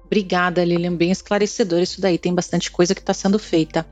Obrigada, 0.04 0.64
Lilian. 0.64 0.94
Bem 0.94 1.10
esclarecedor 1.10 1.80
isso 1.80 2.00
daí. 2.00 2.16
Tem 2.16 2.34
bastante 2.34 2.70
coisa 2.70 2.94
que 2.94 3.00
está 3.00 3.12
sendo 3.12 3.38
feita. 3.38 3.86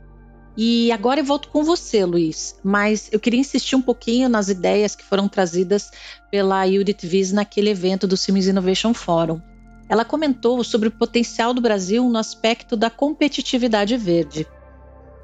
E 0.57 0.93
agora 0.93 1.21
eu 1.21 1.25
volto 1.25 1.49
com 1.49 1.65
você, 1.65 2.05
Luiz. 2.05 2.57
Mas 2.63 3.09
eu 3.13 3.19
queria 3.19 3.41
insistir 3.41 3.75
um 3.75 3.83
pouquinho 3.83 4.29
nas 4.29 4.49
ideias 4.49 4.95
que 4.95 5.05
foram 5.05 5.29
trazidas 5.29 5.91
pela 6.31 6.67
Judith 6.67 7.05
Wies 7.05 7.33
naquele 7.33 7.71
evento 7.71 8.07
do 8.07 8.17
Siemens 8.17 8.47
Innovation 8.47 8.95
Forum. 8.95 9.41
Ela 9.89 10.05
comentou 10.05 10.63
sobre 10.63 10.89
o 10.89 10.93
potencial 10.93 11.53
do 11.53 11.61
Brasil 11.61 12.09
no 12.09 12.19
aspecto 12.19 12.77
da 12.77 12.89
competitividade 12.89 13.97
verde. 13.97 14.47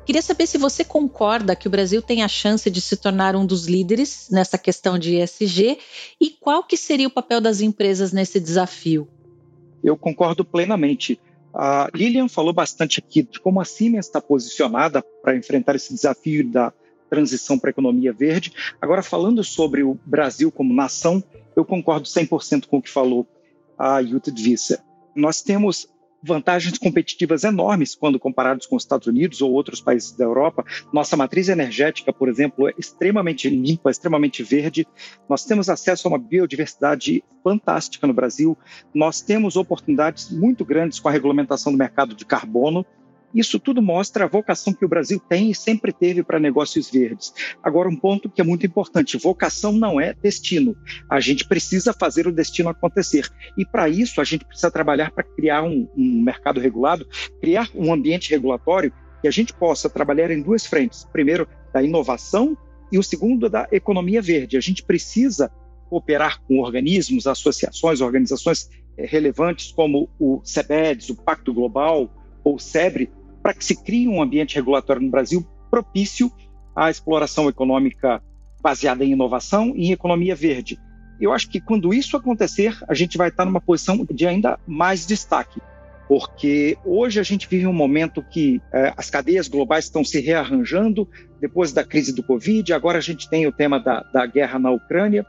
Queria 0.04 0.23
saber 0.23 0.47
se 0.47 0.59
você 0.59 0.85
concorda 0.85 1.54
que 1.54 1.69
o 1.69 1.71
Brasil 1.71 2.02
tem 2.02 2.23
a 2.23 2.28
chance 2.28 2.69
de 2.71 2.80
se 2.80 2.97
tornar 2.97 3.37
um 3.37 3.47
dos 3.47 3.66
líderes 3.66 4.28
nessa 4.30 4.59
questão 4.59 4.99
de 4.99 5.16
ESG 5.16 5.78
e 6.21 6.30
qual 6.30 6.64
que 6.64 6.76
seria 6.76 7.07
o 7.07 7.11
papel 7.11 7.40
das 7.40 7.61
empresas 7.61 8.12
nesse 8.12 8.40
desafio? 8.40 9.07
Eu 9.85 9.97
concordo 9.97 10.45
plenamente. 10.45 11.21
A 11.54 11.88
Lilian 11.95 12.28
falou 12.28 12.52
bastante 12.52 12.99
aqui 12.99 13.23
de 13.23 13.40
como 13.40 13.61
a 13.61 13.64
Siemens 13.64 14.07
está 14.07 14.21
posicionada 14.21 15.02
para 15.23 15.37
enfrentar 15.37 15.75
esse 15.76 15.92
desafio 15.92 16.49
da 16.49 16.73
transição 17.09 17.59
para 17.59 17.71
a 17.71 17.73
economia 17.73 18.12
verde. 18.12 18.52
Agora, 18.80 19.02
falando 19.02 19.42
sobre 19.42 19.83
o 19.83 19.99
Brasil 20.07 20.50
como 20.50 20.73
nação, 20.73 21.23
eu 21.57 21.64
concordo 21.64 22.07
100% 22.07 22.66
com 22.66 22.78
o 22.78 22.83
que 22.83 22.90
falou 22.90 23.26
a 23.76 24.02
Jutta 24.02 24.33
Visser. 24.33 24.78
Nós 25.14 25.42
temos 25.42 25.88
vantagens 26.22 26.78
competitivas 26.78 27.44
enormes 27.44 27.94
quando 27.94 28.18
comparados 28.18 28.66
com 28.66 28.76
os 28.76 28.82
Estados 28.82 29.06
Unidos 29.06 29.40
ou 29.40 29.52
outros 29.52 29.80
países 29.80 30.12
da 30.12 30.24
Europa. 30.24 30.64
Nossa 30.92 31.16
matriz 31.16 31.48
energética, 31.48 32.12
por 32.12 32.28
exemplo, 32.28 32.68
é 32.68 32.74
extremamente 32.78 33.48
limpa, 33.48 33.90
extremamente 33.90 34.42
verde. 34.42 34.86
Nós 35.28 35.44
temos 35.44 35.68
acesso 35.68 36.06
a 36.06 36.10
uma 36.10 36.18
biodiversidade 36.18 37.24
fantástica 37.42 38.06
no 38.06 38.12
Brasil. 38.12 38.56
Nós 38.94 39.20
temos 39.20 39.56
oportunidades 39.56 40.30
muito 40.30 40.64
grandes 40.64 41.00
com 41.00 41.08
a 41.08 41.12
regulamentação 41.12 41.72
do 41.72 41.78
mercado 41.78 42.14
de 42.14 42.24
carbono. 42.24 42.84
Isso 43.34 43.60
tudo 43.60 43.80
mostra 43.80 44.25
a 44.25 44.28
vocação 44.28 44.72
que 44.72 44.84
o 44.84 44.88
Brasil 44.88 45.20
tem 45.20 45.50
e 45.50 45.54
sempre 45.54 45.92
teve 45.92 46.22
para 46.22 46.40
negócios 46.40 46.90
verdes. 46.90 47.32
Agora, 47.62 47.88
um 47.88 47.96
ponto 47.96 48.28
que 48.28 48.40
é 48.40 48.44
muito 48.44 48.66
importante: 48.66 49.16
vocação 49.16 49.72
não 49.72 50.00
é 50.00 50.14
destino. 50.14 50.76
A 51.08 51.20
gente 51.20 51.46
precisa 51.46 51.92
fazer 51.92 52.26
o 52.26 52.32
destino 52.32 52.68
acontecer. 52.68 53.28
E 53.56 53.64
para 53.64 53.88
isso, 53.88 54.20
a 54.20 54.25
gente 54.25 54.44
precisa 54.44 54.70
trabalhar 54.70 55.10
para 55.12 55.25
criar 55.25 55.62
um, 55.62 55.88
um 55.96 56.22
mercado 56.22 56.60
regulado, 56.60 57.06
criar 57.40 57.68
um 57.75 57.92
ambiente 57.92 58.30
regulatório 58.30 58.92
que 59.20 59.28
a 59.28 59.30
gente 59.30 59.52
possa 59.52 59.88
trabalhar 59.88 60.30
em 60.30 60.42
duas 60.42 60.66
frentes. 60.66 61.06
Primeiro, 61.12 61.46
da 61.72 61.82
inovação 61.82 62.56
e 62.90 62.99
o 62.99 63.02
segundo, 63.02 63.49
da 63.49 63.68
economia 63.70 64.20
verde. 64.20 64.56
A 64.56 64.60
gente 64.60 64.82
precisa 64.82 65.50
cooperar 65.88 66.40
com 66.42 66.60
organismos, 66.60 67.26
associações, 67.26 68.00
organizações 68.00 68.68
eh, 68.96 69.06
relevantes 69.06 69.72
como 69.72 70.08
o 70.18 70.40
CEBEDS, 70.44 71.10
o 71.10 71.16
Pacto 71.16 71.52
Global 71.52 72.08
ou 72.44 72.54
o 72.54 72.58
SEBRE, 72.58 73.10
para 73.50 73.54
que 73.54 73.64
se 73.64 73.75
crie 73.75 74.07
um 74.07 74.23
ambiente 74.23 74.54
regulatório 74.54 75.02
no 75.02 75.11
Brasil 75.11 75.45
propício 75.69 76.30
à 76.75 76.88
exploração 76.88 77.49
econômica 77.49 78.23
baseada 78.62 79.04
em 79.04 79.11
inovação 79.11 79.73
e 79.75 79.88
em 79.88 79.92
economia 79.92 80.37
verde. 80.37 80.78
Eu 81.21 81.33
acho 81.33 81.50
que 81.50 81.61
quando 81.61 81.92
isso 81.92 82.16
acontecer, 82.16 82.78
a 82.88 82.95
gente 82.95 83.19
vai 83.19 83.28
estar 83.28 83.45
numa 83.45 83.61
posição 83.61 84.07
de 84.09 84.25
ainda 84.25 84.57
mais 84.69 85.04
destaque, 85.04 85.61
porque 86.07 86.78
hoje 86.85 87.19
a 87.19 87.25
gente 87.25 87.49
vive 87.49 87.66
um 87.66 87.73
momento 87.73 88.23
que 88.23 88.62
eh, 88.73 88.95
as 88.97 89.11
cadeias 89.11 89.49
globais 89.49 89.87
estão 89.87 90.04
se 90.04 90.21
rearranjando 90.21 91.09
depois 91.40 91.73
da 91.73 91.83
crise 91.83 92.14
do 92.14 92.23
Covid, 92.23 92.73
agora 92.73 92.99
a 92.99 93.02
gente 93.02 93.28
tem 93.28 93.49
o 93.49 93.52
tema 93.52 93.80
da, 93.80 94.02
da 94.12 94.26
guerra 94.26 94.61
na 94.61 94.71
Ucrânia, 94.71 95.26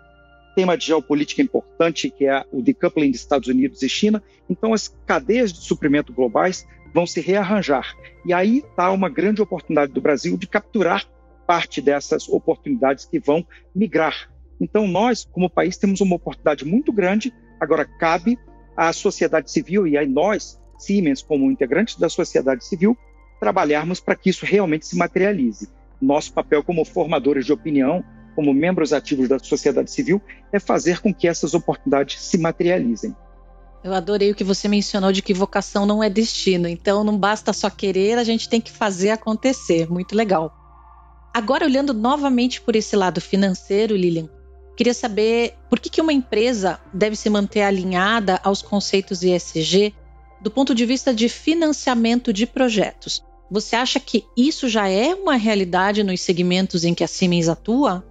tema 0.55 0.77
de 0.77 0.85
geopolítica 0.85 1.41
importante 1.41 2.09
que 2.09 2.27
é 2.27 2.45
o 2.51 2.61
decoupling 2.61 3.09
de 3.09 3.17
Estados 3.17 3.47
Unidos 3.47 3.81
e 3.81 3.89
China. 3.89 4.21
Então, 4.47 4.73
as 4.73 4.89
cadeias 5.07 5.51
de 5.51 5.59
suprimento 5.61 6.13
globais 6.13 6.67
vão 6.93 7.05
se 7.07 7.21
rearranjar. 7.21 7.95
E 8.25 8.33
aí 8.33 8.59
está 8.59 8.91
uma 8.91 9.09
grande 9.09 9.41
oportunidade 9.41 9.91
do 9.91 10.01
Brasil 10.01 10.37
de 10.37 10.47
capturar 10.47 11.05
parte 11.47 11.81
dessas 11.81 12.29
oportunidades 12.29 13.05
que 13.05 13.19
vão 13.19 13.45
migrar. 13.75 14.29
Então, 14.59 14.87
nós, 14.87 15.25
como 15.25 15.49
país, 15.49 15.77
temos 15.77 16.01
uma 16.01 16.15
oportunidade 16.15 16.63
muito 16.63 16.93
grande. 16.93 17.33
Agora, 17.59 17.83
cabe 17.83 18.37
à 18.77 18.93
sociedade 18.93 19.51
civil 19.51 19.87
e 19.87 19.97
aí 19.97 20.07
nós, 20.07 20.59
Siemens, 20.77 21.21
como 21.21 21.51
integrantes 21.51 21.97
da 21.97 22.09
sociedade 22.09 22.63
civil, 22.65 22.97
trabalharmos 23.39 23.99
para 23.99 24.15
que 24.15 24.29
isso 24.29 24.45
realmente 24.45 24.85
se 24.85 24.95
materialize. 24.95 25.67
Nosso 25.99 26.31
papel 26.31 26.63
como 26.63 26.85
formadores 26.85 27.45
de 27.45 27.53
opinião, 27.53 28.03
como 28.35 28.53
membros 28.53 28.93
ativos 28.93 29.27
da 29.27 29.39
sociedade 29.39 29.91
civil, 29.91 30.21
é 30.53 30.59
fazer 30.59 31.01
com 31.01 31.13
que 31.13 31.27
essas 31.27 31.53
oportunidades 31.53 32.21
se 32.21 32.37
materializem. 32.37 33.15
Eu 33.83 33.93
adorei 33.93 34.31
o 34.31 34.35
que 34.35 34.43
você 34.43 34.67
mencionou 34.67 35.11
de 35.11 35.21
que 35.21 35.33
vocação 35.33 35.85
não 35.85 36.03
é 36.03 36.09
destino. 36.09 36.67
Então 36.67 37.03
não 37.03 37.17
basta 37.17 37.51
só 37.51 37.69
querer, 37.69 38.17
a 38.17 38.23
gente 38.23 38.47
tem 38.47 38.61
que 38.61 38.71
fazer 38.71 39.09
acontecer. 39.09 39.89
Muito 39.89 40.15
legal. 40.15 40.55
Agora, 41.33 41.65
olhando 41.65 41.93
novamente 41.93 42.61
por 42.61 42.75
esse 42.75 42.95
lado 42.95 43.21
financeiro, 43.21 43.95
Lilian, 43.95 44.29
queria 44.75 44.93
saber 44.93 45.55
por 45.69 45.79
que, 45.79 45.89
que 45.89 46.01
uma 46.01 46.13
empresa 46.13 46.79
deve 46.93 47.15
se 47.15 47.29
manter 47.29 47.61
alinhada 47.61 48.39
aos 48.43 48.61
conceitos 48.61 49.23
ESG 49.23 49.93
do 50.41 50.51
ponto 50.51 50.75
de 50.75 50.85
vista 50.85 51.13
de 51.13 51.29
financiamento 51.29 52.33
de 52.33 52.45
projetos. 52.45 53.23
Você 53.49 53.75
acha 53.75 53.99
que 53.99 54.25
isso 54.35 54.67
já 54.67 54.87
é 54.89 55.13
uma 55.13 55.35
realidade 55.35 56.03
nos 56.03 56.21
segmentos 56.21 56.83
em 56.83 56.93
que 56.93 57.03
a 57.03 57.07
Siemens 57.07 57.47
atua? 57.47 58.03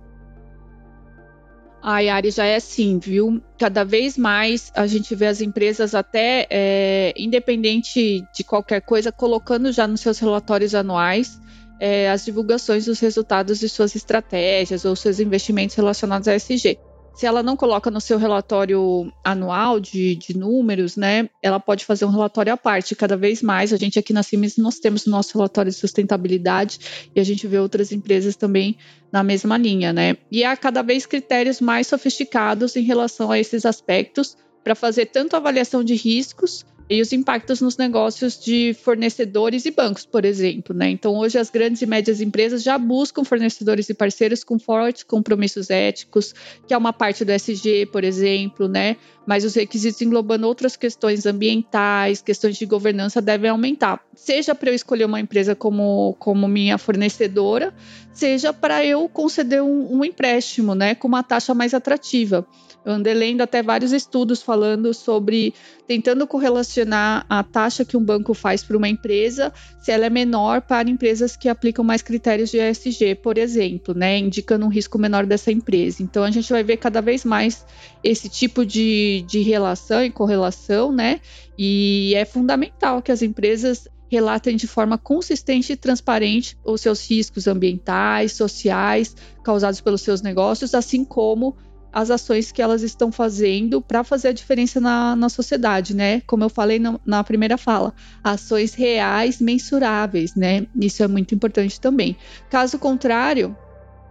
A 1.83 2.01
Yari 2.01 2.31
já 2.31 2.45
é 2.45 2.57
assim, 2.57 2.99
viu? 2.99 3.41
Cada 3.59 3.85
vez 3.85 4.19
mais 4.19 4.71
a 4.75 4.87
gente 4.87 5.15
vê 5.15 5.27
as 5.27 5.41
empresas 5.41 5.95
até 5.95 6.47
é, 6.51 7.15
independente 7.17 8.23
de 8.35 8.45
qualquer 8.45 8.83
coisa, 8.83 9.11
colocando 9.11 9.73
já 9.73 9.87
nos 9.87 10.01
seus 10.01 10.19
relatórios 10.19 10.75
anuais 10.75 11.41
é, 11.81 12.11
as 12.11 12.25
divulgações 12.27 12.85
dos 12.85 13.01
resultados 13.01 13.59
de 13.59 13.69
suas 13.69 13.97
estratégias 13.97 14.85
ou 14.85 14.95
seus 14.95 15.19
investimentos 15.19 15.75
relacionados 15.75 16.29
a 16.29 16.35
SG 16.35 16.79
se 17.15 17.27
ela 17.27 17.43
não 17.43 17.57
coloca 17.57 17.91
no 17.91 18.01
seu 18.01 18.19
relatório 18.19 19.13
anual 19.23 19.79
de, 19.79 20.15
de, 20.17 20.37
números, 20.37 20.97
né, 20.97 21.29
ela 21.43 21.61
pode 21.61 21.85
fazer 21.85 22.05
um 22.05 22.11
relatório 22.11 22.53
à 22.53 22.57
parte. 22.57 22.95
Cada 22.95 23.17
vez 23.17 23.43
mais, 23.43 23.73
a 23.73 23.77
gente 23.77 23.99
aqui 23.99 24.13
na 24.13 24.23
Siemens, 24.23 24.57
nós 24.57 24.79
temos 24.79 25.07
o 25.07 25.11
nosso 25.11 25.37
relatório 25.37 25.71
de 25.71 25.77
sustentabilidade 25.77 27.11
e 27.15 27.21
a 27.21 27.25
gente 27.25 27.47
vê 27.47 27.59
outras 27.59 27.93
empresas 27.93 28.37
também 28.37 28.77
na 29.13 29.23
mesma 29.23 29.59
linha, 29.59 29.93
né? 29.93 30.17
E 30.31 30.45
há 30.45 30.57
cada 30.57 30.83
vez 30.83 31.05
critérios 31.05 31.61
mais 31.61 31.87
sofisticados 31.87 32.77
em 32.77 32.83
relação 32.83 33.31
a 33.31 33.39
esses 33.39 33.67
aspectos 33.67 34.37
para 34.63 34.75
fazer 34.75 35.07
tanto 35.07 35.37
avaliação 35.37 35.83
de 35.83 35.95
riscos 35.95 36.65
e 36.91 37.01
os 37.01 37.13
impactos 37.13 37.61
nos 37.61 37.77
negócios 37.77 38.37
de 38.37 38.75
fornecedores 38.75 39.65
e 39.65 39.71
bancos, 39.71 40.05
por 40.05 40.25
exemplo. 40.25 40.75
Né? 40.75 40.91
Então, 40.91 41.17
hoje, 41.17 41.39
as 41.39 41.49
grandes 41.49 41.81
e 41.83 41.87
médias 41.87 42.21
empresas 42.21 42.65
já 42.65 42.77
buscam 42.77 43.23
fornecedores 43.23 43.89
e 43.89 43.95
parceiros 43.95 44.43
com 44.43 44.59
fortes 44.59 45.05
compromissos 45.05 45.71
éticos, 45.71 46.35
que 46.67 46.75
é 46.75 46.77
uma 46.77 46.93
parte 46.93 47.25
do 47.25 47.31
SG, 47.31 47.87
por 47.93 48.03
exemplo, 48.03 48.67
né? 48.67 48.97
mas 49.25 49.45
os 49.45 49.55
requisitos 49.55 50.03
englobando 50.03 50.49
outras 50.49 50.75
questões 50.75 51.27
ambientais, 51.27 52.21
questões 52.21 52.57
de 52.57 52.67
governança 52.67 53.23
devem 53.23 53.49
aumentar. 53.49 54.05
Seja 54.13 54.53
para 54.53 54.71
eu 54.71 54.75
escolher 54.75 55.05
uma 55.05 55.21
empresa 55.21 55.55
como, 55.55 56.17
como 56.19 56.49
minha 56.49 56.77
fornecedora, 56.77 57.73
seja 58.13 58.53
para 58.53 58.85
eu 58.85 59.09
conceder 59.09 59.63
um, 59.63 59.99
um 59.99 60.05
empréstimo 60.05 60.75
né, 60.75 60.97
com 60.97 61.07
uma 61.07 61.23
taxa 61.23 61.55
mais 61.55 61.73
atrativa. 61.73 62.45
Eu 62.85 62.95
andei 62.95 63.13
lendo 63.15 63.43
até 63.43 63.63
vários 63.63 63.93
estudos 63.93 64.43
falando 64.43 64.93
sobre 64.95 65.55
tentando 65.87 66.27
correlacionar 66.27 66.80
a 67.29 67.43
taxa 67.43 67.85
que 67.85 67.97
um 67.97 68.05
banco 68.05 68.35
faz 68.35 68.63
para 68.63 68.77
uma 68.77 68.89
empresa, 68.89 69.53
se 69.81 69.91
ela 69.91 70.07
é 70.07 70.11
menor 70.11 70.61
para 70.63 70.89
empresas 70.89 71.37
que 71.37 71.49
aplicam 71.49 71.85
mais 71.85 72.03
critérios 72.03 72.51
de 72.51 72.59
ESG, 72.59 73.17
por 73.17 73.39
exemplo, 73.39 73.95
né, 73.95 74.19
indicando 74.19 74.65
um 74.65 74.69
risco 74.69 74.99
menor 74.99 75.27
dessa 75.27 75.51
empresa. 75.51 76.03
Então 76.03 76.23
a 76.25 76.31
gente 76.31 76.51
vai 76.53 76.63
ver 76.63 76.77
cada 76.77 77.01
vez 77.01 77.25
mais 77.25 77.65
esse 78.03 78.29
tipo 78.29 78.65
de, 78.65 79.25
de 79.29 79.41
relação 79.43 80.05
e 80.05 80.11
correlação, 80.11 80.93
né? 80.93 81.21
E 81.59 82.15
é 82.17 82.25
fundamental 82.25 83.03
que 83.03 83.13
as 83.13 83.23
empresas 83.23 83.87
relatem 84.11 84.57
de 84.57 84.67
forma 84.67 84.99
consistente 84.99 85.73
e 85.73 85.77
transparente 85.77 86.59
os 86.65 86.81
seus 86.81 87.09
riscos 87.09 87.47
ambientais, 87.47 88.33
sociais 88.33 89.15
causados 89.45 89.81
pelos 89.81 90.03
seus 90.03 90.21
negócios, 90.21 90.75
assim 90.75 91.05
como 91.05 91.57
as 91.93 92.11
ações 92.11 92.53
que 92.53 92.63
elas 92.63 92.83
estão 92.83 93.11
fazendo 93.11 93.81
para 93.81 94.05
fazer 94.05 94.29
a 94.29 94.33
diferença 94.33 94.81
na, 94.81 95.17
na 95.17 95.29
sociedade, 95.29 95.95
né? 95.95 96.21
Como 96.27 96.45
eu 96.45 96.49
falei 96.49 96.79
na, 96.79 96.99
na, 97.05 97.25
primeira 97.25 97.59
fala, 97.59 97.93
ações 98.23 98.75
reais, 98.75 99.41
mensuráveis, 99.41 100.35
né? 100.35 100.67
Isso 100.81 101.03
é 101.03 101.09
muito 101.09 101.35
importante 101.35 101.81
também. 101.81 102.17
Caso 102.49 102.79
contrário, 102.79 103.57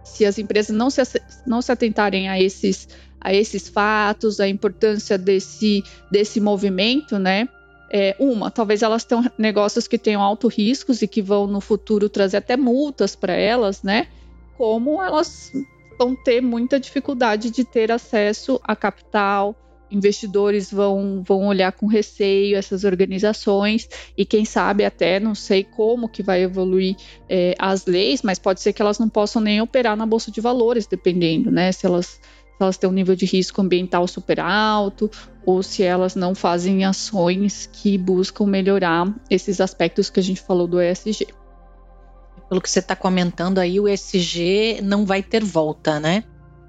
se 0.04 0.26
as 0.26 0.38
empresas 0.38 0.76
não 0.76 0.90
se, 0.90 1.02
não 1.46 1.62
se 1.62 1.72
atentarem 1.72 2.28
a 2.28 2.40
esses, 2.40 2.88
a 3.20 3.32
esses 3.32 3.68
fatos, 3.68 4.40
a 4.40 4.48
importância 4.48 5.16
desse, 5.16 5.82
desse 6.10 6.40
movimento, 6.40 7.18
né? 7.18 7.48
É, 7.92 8.14
uma, 8.20 8.50
talvez 8.52 8.82
elas 8.82 9.04
tenham 9.04 9.24
negócios 9.36 9.88
que 9.88 9.98
tenham 9.98 10.22
alto 10.22 10.46
riscos 10.46 11.02
e 11.02 11.08
que 11.08 11.20
vão 11.20 11.48
no 11.48 11.60
futuro 11.60 12.08
trazer 12.08 12.36
até 12.36 12.56
multas 12.56 13.16
para 13.16 13.32
elas, 13.32 13.82
né? 13.82 14.06
Como 14.56 15.02
elas 15.02 15.50
vão 16.00 16.16
ter 16.16 16.40
muita 16.40 16.80
dificuldade 16.80 17.50
de 17.50 17.62
ter 17.62 17.92
acesso 17.92 18.58
a 18.64 18.74
capital. 18.74 19.54
Investidores 19.90 20.72
vão, 20.72 21.22
vão 21.22 21.46
olhar 21.46 21.72
com 21.72 21.86
receio 21.86 22.56
essas 22.56 22.84
organizações 22.84 23.86
e 24.16 24.24
quem 24.24 24.46
sabe 24.46 24.82
até 24.82 25.20
não 25.20 25.34
sei 25.34 25.62
como 25.62 26.08
que 26.08 26.22
vai 26.22 26.42
evoluir 26.42 26.96
é, 27.28 27.54
as 27.58 27.84
leis, 27.84 28.22
mas 28.22 28.38
pode 28.38 28.62
ser 28.62 28.72
que 28.72 28.80
elas 28.80 28.98
não 28.98 29.10
possam 29.10 29.42
nem 29.42 29.60
operar 29.60 29.94
na 29.94 30.06
bolsa 30.06 30.30
de 30.30 30.40
valores, 30.40 30.86
dependendo, 30.86 31.50
né? 31.50 31.70
Se 31.70 31.84
elas 31.84 32.06
se 32.06 32.62
elas 32.62 32.76
têm 32.76 32.88
um 32.88 32.92
nível 32.92 33.16
de 33.16 33.24
risco 33.24 33.60
ambiental 33.60 34.06
super 34.06 34.38
alto 34.38 35.10
ou 35.44 35.62
se 35.62 35.82
elas 35.82 36.14
não 36.14 36.34
fazem 36.34 36.84
ações 36.84 37.68
que 37.72 37.96
buscam 37.98 38.46
melhorar 38.46 39.12
esses 39.30 39.60
aspectos 39.60 40.10
que 40.10 40.20
a 40.20 40.22
gente 40.22 40.42
falou 40.42 40.66
do 40.66 40.80
ESG 40.80 41.26
pelo 42.50 42.60
que 42.60 42.68
você 42.68 42.80
está 42.80 42.96
comentando 42.96 43.58
aí, 43.58 43.78
o 43.78 43.88
ESG 43.88 44.80
não 44.82 45.06
vai 45.06 45.22
ter 45.22 45.44
volta, 45.44 46.00
né? 46.00 46.24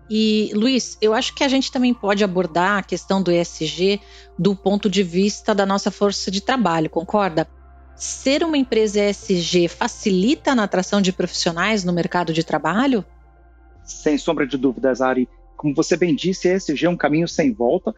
E, 0.07 0.51
Luiz, 0.53 0.95
eu 1.01 1.11
acho 1.11 1.33
que 1.33 1.43
a 1.43 1.47
gente 1.47 1.71
também 1.71 1.91
pode 1.91 2.23
abordar 2.23 2.77
a 2.77 2.83
questão 2.83 3.23
do 3.23 3.31
ESG 3.31 3.99
do 4.37 4.55
ponto 4.55 4.87
de 4.87 5.01
vista 5.01 5.55
da 5.55 5.65
nossa 5.65 5.89
força 5.89 6.29
de 6.29 6.39
trabalho, 6.39 6.87
concorda? 6.87 7.47
Ser 7.95 8.43
uma 8.43 8.57
empresa 8.57 9.03
ESG 9.03 9.67
facilita 9.69 10.53
na 10.53 10.65
atração 10.65 11.01
de 11.01 11.11
profissionais 11.11 11.83
no 11.83 11.91
mercado 11.91 12.31
de 12.31 12.43
trabalho? 12.43 13.03
Sem 13.83 14.19
sombra 14.19 14.45
de 14.45 14.57
dúvidas, 14.57 15.01
Ari. 15.01 15.27
Como 15.57 15.73
você 15.73 15.97
bem 15.97 16.15
disse, 16.15 16.47
ESG 16.53 16.85
é 16.85 16.89
um 16.89 16.97
caminho 16.97 17.27
sem 17.27 17.51
volta 17.51 17.91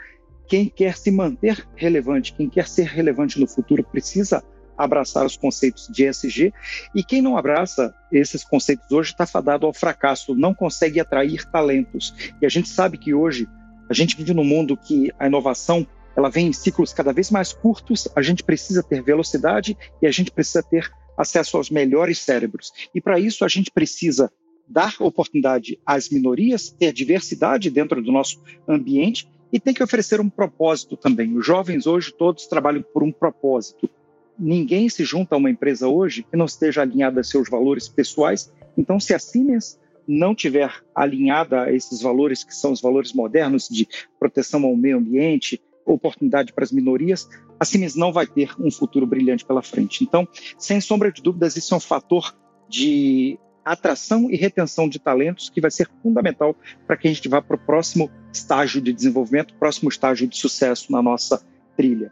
quem 0.47 0.67
quer 0.67 0.97
se 0.97 1.11
manter 1.11 1.67
relevante, 1.75 2.33
quem 2.33 2.49
quer 2.49 2.67
ser 2.67 2.85
relevante 2.85 3.39
no 3.39 3.47
futuro, 3.47 3.83
precisa 3.83 4.43
abraçar 4.77 5.25
os 5.25 5.37
conceitos 5.37 5.87
de 5.87 6.05
ESG 6.05 6.53
e 6.95 7.03
quem 7.03 7.21
não 7.21 7.37
abraça 7.37 7.93
esses 8.11 8.43
conceitos 8.43 8.91
hoje 8.91 9.11
está 9.11 9.25
fadado 9.25 9.65
ao 9.65 9.73
fracasso, 9.73 10.35
não 10.35 10.53
consegue 10.53 10.99
atrair 10.99 11.45
talentos. 11.49 12.13
E 12.41 12.45
a 12.45 12.49
gente 12.49 12.69
sabe 12.69 12.97
que 12.97 13.13
hoje 13.13 13.47
a 13.89 13.93
gente 13.93 14.15
vive 14.15 14.33
num 14.33 14.43
mundo 14.43 14.77
que 14.77 15.11
a 15.19 15.27
inovação 15.27 15.85
ela 16.15 16.29
vem 16.29 16.47
em 16.47 16.53
ciclos 16.53 16.93
cada 16.93 17.11
vez 17.11 17.31
mais 17.31 17.53
curtos, 17.53 18.07
a 18.15 18.21
gente 18.21 18.43
precisa 18.43 18.83
ter 18.83 19.01
velocidade 19.01 19.75
e 20.01 20.07
a 20.07 20.11
gente 20.11 20.31
precisa 20.31 20.61
ter 20.61 20.91
acesso 21.17 21.57
aos 21.57 21.69
melhores 21.69 22.19
cérebros. 22.19 22.71
E 22.93 23.01
para 23.01 23.19
isso 23.19 23.43
a 23.43 23.47
gente 23.47 23.71
precisa 23.71 24.31
dar 24.67 24.95
oportunidade 24.99 25.79
às 25.85 26.09
minorias, 26.09 26.69
ter 26.69 26.93
diversidade 26.93 27.69
dentro 27.69 28.01
do 28.01 28.11
nosso 28.11 28.41
ambiente 28.67 29.27
e 29.51 29.59
tem 29.59 29.73
que 29.73 29.83
oferecer 29.83 30.19
um 30.19 30.29
propósito 30.29 30.97
também. 30.97 31.37
Os 31.37 31.45
jovens 31.45 31.85
hoje 31.85 32.11
todos 32.11 32.47
trabalham 32.47 32.81
por 32.81 33.03
um 33.03 33.11
propósito. 33.11 33.89
Ninguém 34.37 34.89
se 34.89 35.03
junta 35.03 35.35
a 35.35 35.37
uma 35.37 35.49
empresa 35.49 35.87
hoje 35.87 36.23
que 36.23 36.35
não 36.35 36.45
esteja 36.45 36.81
alinhada 36.81 37.21
a 37.21 37.23
seus 37.23 37.49
valores 37.49 37.87
pessoais. 37.87 38.51
Então, 38.77 38.99
se 38.99 39.13
a 39.13 39.19
Siemens 39.19 39.79
não 40.07 40.35
tiver 40.35 40.71
alinhada 40.93 41.63
a 41.63 41.71
esses 41.71 42.01
valores 42.01 42.43
que 42.43 42.53
são 42.53 42.71
os 42.71 42.81
valores 42.81 43.13
modernos 43.13 43.67
de 43.69 43.87
proteção 44.19 44.63
ao 44.65 44.75
meio 44.75 44.97
ambiente, 44.97 45.61
oportunidade 45.85 46.53
para 46.53 46.63
as 46.63 46.71
minorias, 46.71 47.29
a 47.59 47.65
Siemens 47.65 47.95
não 47.95 48.11
vai 48.11 48.25
ter 48.25 48.51
um 48.59 48.71
futuro 48.71 49.05
brilhante 49.05 49.45
pela 49.45 49.61
frente. 49.61 50.03
Então, 50.03 50.27
sem 50.57 50.81
sombra 50.81 51.11
de 51.11 51.21
dúvidas, 51.21 51.55
isso 51.55 51.73
é 51.73 51.77
um 51.77 51.81
fator 51.81 52.35
de 52.67 53.37
atração 53.63 54.29
e 54.29 54.35
retenção 54.35 54.89
de 54.89 54.99
talentos 54.99 55.49
que 55.49 55.61
vai 55.61 55.71
ser 55.71 55.89
fundamental 56.01 56.55
para 56.85 56.97
que 56.97 57.07
a 57.07 57.13
gente 57.13 57.29
vá 57.29 57.41
para 57.41 57.55
o 57.55 57.59
próximo 57.59 58.09
estágio 58.31 58.81
de 58.81 58.91
desenvolvimento, 58.91 59.53
próximo 59.55 59.89
estágio 59.89 60.27
de 60.27 60.37
sucesso 60.37 60.91
na 60.91 61.01
nossa 61.01 61.41
trilha. 61.77 62.11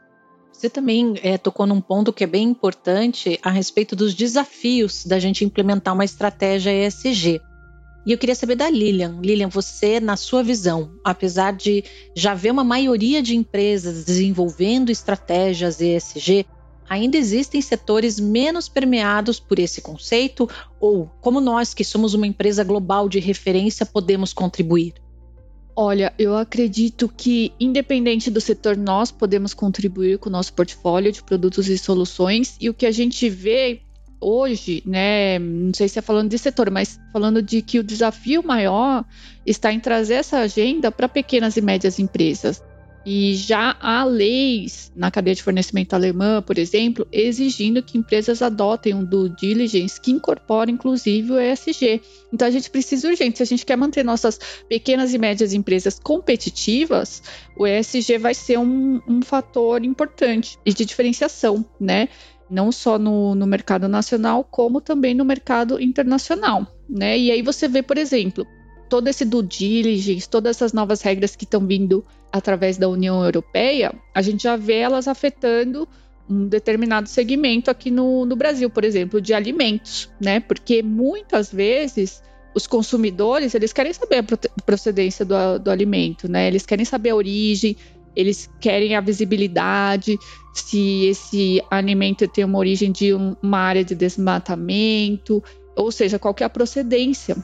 Você 0.61 0.69
também 0.69 1.15
é, 1.23 1.39
tocou 1.39 1.65
num 1.65 1.81
ponto 1.81 2.13
que 2.13 2.23
é 2.23 2.27
bem 2.27 2.43
importante 2.43 3.39
a 3.41 3.49
respeito 3.49 3.95
dos 3.95 4.13
desafios 4.13 5.07
da 5.07 5.17
gente 5.17 5.43
implementar 5.43 5.91
uma 5.91 6.05
estratégia 6.05 6.69
ESG. 6.85 7.41
E 8.05 8.11
eu 8.11 8.17
queria 8.19 8.35
saber 8.35 8.53
da 8.53 8.69
Lilian. 8.69 9.17
Lilian, 9.23 9.47
você, 9.47 9.99
na 9.99 10.15
sua 10.15 10.43
visão, 10.43 10.91
apesar 11.03 11.53
de 11.53 11.83
já 12.15 12.35
ver 12.35 12.51
uma 12.51 12.63
maioria 12.63 13.23
de 13.23 13.35
empresas 13.35 14.05
desenvolvendo 14.05 14.91
estratégias 14.91 15.81
ESG, 15.81 16.45
ainda 16.87 17.17
existem 17.17 17.59
setores 17.59 18.19
menos 18.19 18.69
permeados 18.69 19.39
por 19.39 19.57
esse 19.57 19.81
conceito? 19.81 20.47
Ou 20.79 21.09
como 21.21 21.41
nós, 21.41 21.73
que 21.73 21.83
somos 21.83 22.13
uma 22.13 22.27
empresa 22.27 22.63
global 22.63 23.09
de 23.09 23.19
referência, 23.19 23.83
podemos 23.83 24.31
contribuir? 24.31 24.93
Olha, 25.75 26.13
eu 26.19 26.35
acredito 26.35 27.07
que, 27.07 27.53
independente 27.59 28.29
do 28.29 28.41
setor, 28.41 28.75
nós 28.75 29.09
podemos 29.09 29.53
contribuir 29.53 30.17
com 30.17 30.29
o 30.29 30.31
nosso 30.31 30.53
portfólio 30.53 31.11
de 31.11 31.23
produtos 31.23 31.69
e 31.69 31.77
soluções. 31.77 32.57
E 32.59 32.69
o 32.69 32.73
que 32.73 32.85
a 32.85 32.91
gente 32.91 33.29
vê 33.29 33.81
hoje, 34.19 34.83
né, 34.85 35.39
não 35.39 35.73
sei 35.73 35.87
se 35.87 35.97
é 35.97 36.01
falando 36.01 36.29
de 36.29 36.37
setor, 36.37 36.69
mas 36.69 36.99
falando 37.11 37.41
de 37.41 37.61
que 37.61 37.79
o 37.79 37.83
desafio 37.83 38.43
maior 38.43 39.03
está 39.45 39.73
em 39.73 39.79
trazer 39.79 40.15
essa 40.15 40.39
agenda 40.39 40.91
para 40.91 41.09
pequenas 41.09 41.57
e 41.57 41.61
médias 41.61 41.97
empresas. 41.97 42.61
E 43.05 43.33
já 43.33 43.75
há 43.79 44.03
leis 44.03 44.91
na 44.95 45.09
cadeia 45.09 45.33
de 45.33 45.41
fornecimento 45.41 45.93
alemã, 45.93 46.41
por 46.41 46.57
exemplo, 46.57 47.07
exigindo 47.11 47.81
que 47.81 47.97
empresas 47.97 48.41
adotem 48.41 48.93
um 48.93 49.03
due 49.03 49.29
diligence 49.29 49.99
que 49.99 50.11
incorpore 50.11 50.71
inclusive 50.71 51.31
o 51.31 51.39
ESG. 51.39 52.01
Então 52.31 52.47
a 52.47 52.51
gente 52.51 52.69
precisa 52.69 53.07
urgente, 53.07 53.37
se 53.37 53.43
a 53.43 53.45
gente 53.45 53.65
quer 53.65 53.75
manter 53.75 54.05
nossas 54.05 54.39
pequenas 54.69 55.13
e 55.13 55.17
médias 55.17 55.53
empresas 55.53 55.97
competitivas, 55.97 57.23
o 57.57 57.65
ESG 57.65 58.19
vai 58.19 58.35
ser 58.35 58.59
um, 58.59 59.01
um 59.07 59.21
fator 59.21 59.83
importante 59.83 60.59
e 60.63 60.71
de 60.73 60.85
diferenciação, 60.85 61.65
né? 61.79 62.07
não 62.51 62.69
só 62.69 62.99
no, 62.99 63.33
no 63.33 63.47
mercado 63.47 63.87
nacional, 63.87 64.43
como 64.43 64.81
também 64.81 65.15
no 65.15 65.23
mercado 65.23 65.81
internacional, 65.81 66.67
né? 66.87 67.17
E 67.17 67.31
aí 67.31 67.41
você 67.41 67.65
vê, 67.65 67.81
por 67.81 67.97
exemplo, 67.97 68.45
todo 68.91 69.07
esse 69.07 69.23
due 69.23 69.41
diligence, 69.41 70.27
todas 70.27 70.57
essas 70.57 70.73
novas 70.73 71.01
regras 71.01 71.33
que 71.33 71.45
estão 71.45 71.65
vindo 71.65 72.03
através 72.29 72.77
da 72.77 72.89
União 72.89 73.23
Europeia, 73.23 73.93
a 74.13 74.21
gente 74.21 74.43
já 74.43 74.57
vê 74.57 74.79
elas 74.79 75.07
afetando 75.07 75.87
um 76.29 76.45
determinado 76.45 77.07
segmento 77.07 77.71
aqui 77.71 77.89
no, 77.89 78.25
no 78.25 78.35
Brasil, 78.35 78.69
por 78.69 78.83
exemplo, 78.83 79.21
de 79.21 79.33
alimentos, 79.33 80.09
né? 80.19 80.41
Porque 80.41 80.83
muitas 80.83 81.49
vezes 81.53 82.21
os 82.53 82.67
consumidores 82.67 83.55
eles 83.55 83.71
querem 83.71 83.93
saber 83.93 84.17
a 84.17 84.61
procedência 84.65 85.23
do, 85.23 85.57
do 85.57 85.71
alimento, 85.71 86.29
né? 86.29 86.49
Eles 86.49 86.65
querem 86.65 86.83
saber 86.83 87.11
a 87.11 87.15
origem, 87.15 87.77
eles 88.13 88.49
querem 88.59 88.93
a 88.93 88.99
visibilidade, 88.99 90.17
se 90.53 91.05
esse 91.05 91.63
alimento 91.71 92.27
tem 92.27 92.43
uma 92.43 92.59
origem 92.59 92.91
de 92.91 93.13
um, 93.13 93.37
uma 93.41 93.59
área 93.59 93.85
de 93.85 93.95
desmatamento, 93.95 95.41
ou 95.77 95.93
seja, 95.93 96.19
qual 96.19 96.35
é 96.41 96.43
a 96.43 96.49
procedência. 96.49 97.37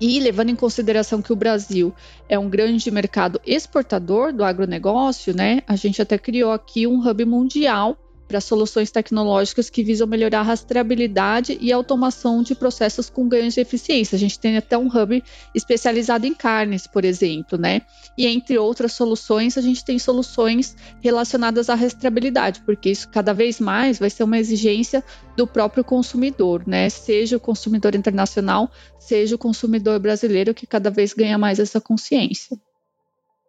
E 0.00 0.18
levando 0.18 0.48
em 0.48 0.56
consideração 0.56 1.20
que 1.20 1.32
o 1.32 1.36
Brasil 1.36 1.94
é 2.28 2.38
um 2.38 2.48
grande 2.48 2.90
mercado 2.90 3.40
exportador 3.46 4.32
do 4.32 4.42
agronegócio, 4.42 5.36
né? 5.36 5.60
A 5.66 5.76
gente 5.76 6.00
até 6.00 6.16
criou 6.16 6.52
aqui 6.52 6.86
um 6.86 7.06
hub 7.06 7.24
mundial 7.26 7.98
para 8.30 8.40
soluções 8.40 8.92
tecnológicas 8.92 9.68
que 9.68 9.82
visam 9.82 10.06
melhorar 10.06 10.38
a 10.38 10.44
rastreabilidade 10.44 11.58
e 11.60 11.72
automação 11.72 12.44
de 12.44 12.54
processos 12.54 13.10
com 13.10 13.28
ganhos 13.28 13.54
de 13.54 13.60
eficiência. 13.60 14.14
A 14.14 14.18
gente 14.18 14.38
tem 14.38 14.56
até 14.56 14.78
um 14.78 14.86
hub 14.86 15.20
especializado 15.52 16.24
em 16.28 16.32
carnes, 16.32 16.86
por 16.86 17.04
exemplo, 17.04 17.58
né? 17.58 17.82
E 18.16 18.28
entre 18.28 18.56
outras 18.56 18.92
soluções, 18.92 19.58
a 19.58 19.60
gente 19.60 19.84
tem 19.84 19.98
soluções 19.98 20.76
relacionadas 21.00 21.68
à 21.68 21.74
rastreabilidade, 21.74 22.62
porque 22.64 22.90
isso 22.90 23.08
cada 23.08 23.34
vez 23.34 23.58
mais 23.58 23.98
vai 23.98 24.08
ser 24.08 24.22
uma 24.22 24.38
exigência 24.38 25.02
do 25.36 25.44
próprio 25.44 25.82
consumidor, 25.82 26.62
né? 26.64 26.88
Seja 26.88 27.36
o 27.36 27.40
consumidor 27.40 27.96
internacional, 27.96 28.70
seja 28.96 29.34
o 29.34 29.38
consumidor 29.38 29.98
brasileiro, 29.98 30.54
que 30.54 30.68
cada 30.68 30.88
vez 30.88 31.12
ganha 31.12 31.36
mais 31.36 31.58
essa 31.58 31.80
consciência. 31.80 32.56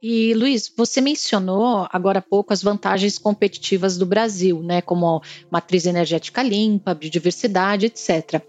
E 0.01 0.33
Luiz, 0.33 0.71
você 0.75 0.99
mencionou 0.99 1.87
agora 1.91 2.17
há 2.17 2.23
pouco 2.23 2.51
as 2.51 2.63
vantagens 2.63 3.19
competitivas 3.19 3.97
do 3.97 4.05
Brasil, 4.05 4.63
né, 4.63 4.81
como 4.81 5.21
matriz 5.49 5.85
energética 5.85 6.41
limpa, 6.41 6.95
biodiversidade, 6.95 7.85
etc. 7.85 8.41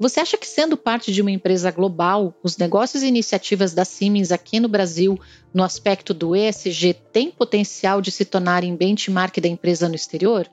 Você 0.00 0.18
acha 0.18 0.36
que 0.36 0.46
sendo 0.46 0.76
parte 0.76 1.12
de 1.12 1.22
uma 1.22 1.30
empresa 1.30 1.70
global, 1.70 2.34
os 2.42 2.56
negócios 2.56 3.04
e 3.04 3.06
iniciativas 3.06 3.72
da 3.72 3.84
Siemens 3.84 4.32
aqui 4.32 4.58
no 4.58 4.68
Brasil, 4.68 5.18
no 5.54 5.62
aspecto 5.62 6.12
do 6.12 6.34
ESG, 6.34 6.94
têm 7.12 7.30
potencial 7.30 8.02
de 8.02 8.10
se 8.10 8.24
tornarem 8.24 8.74
benchmark 8.74 9.38
da 9.40 9.48
empresa 9.48 9.88
no 9.88 9.94
exterior? 9.94 10.50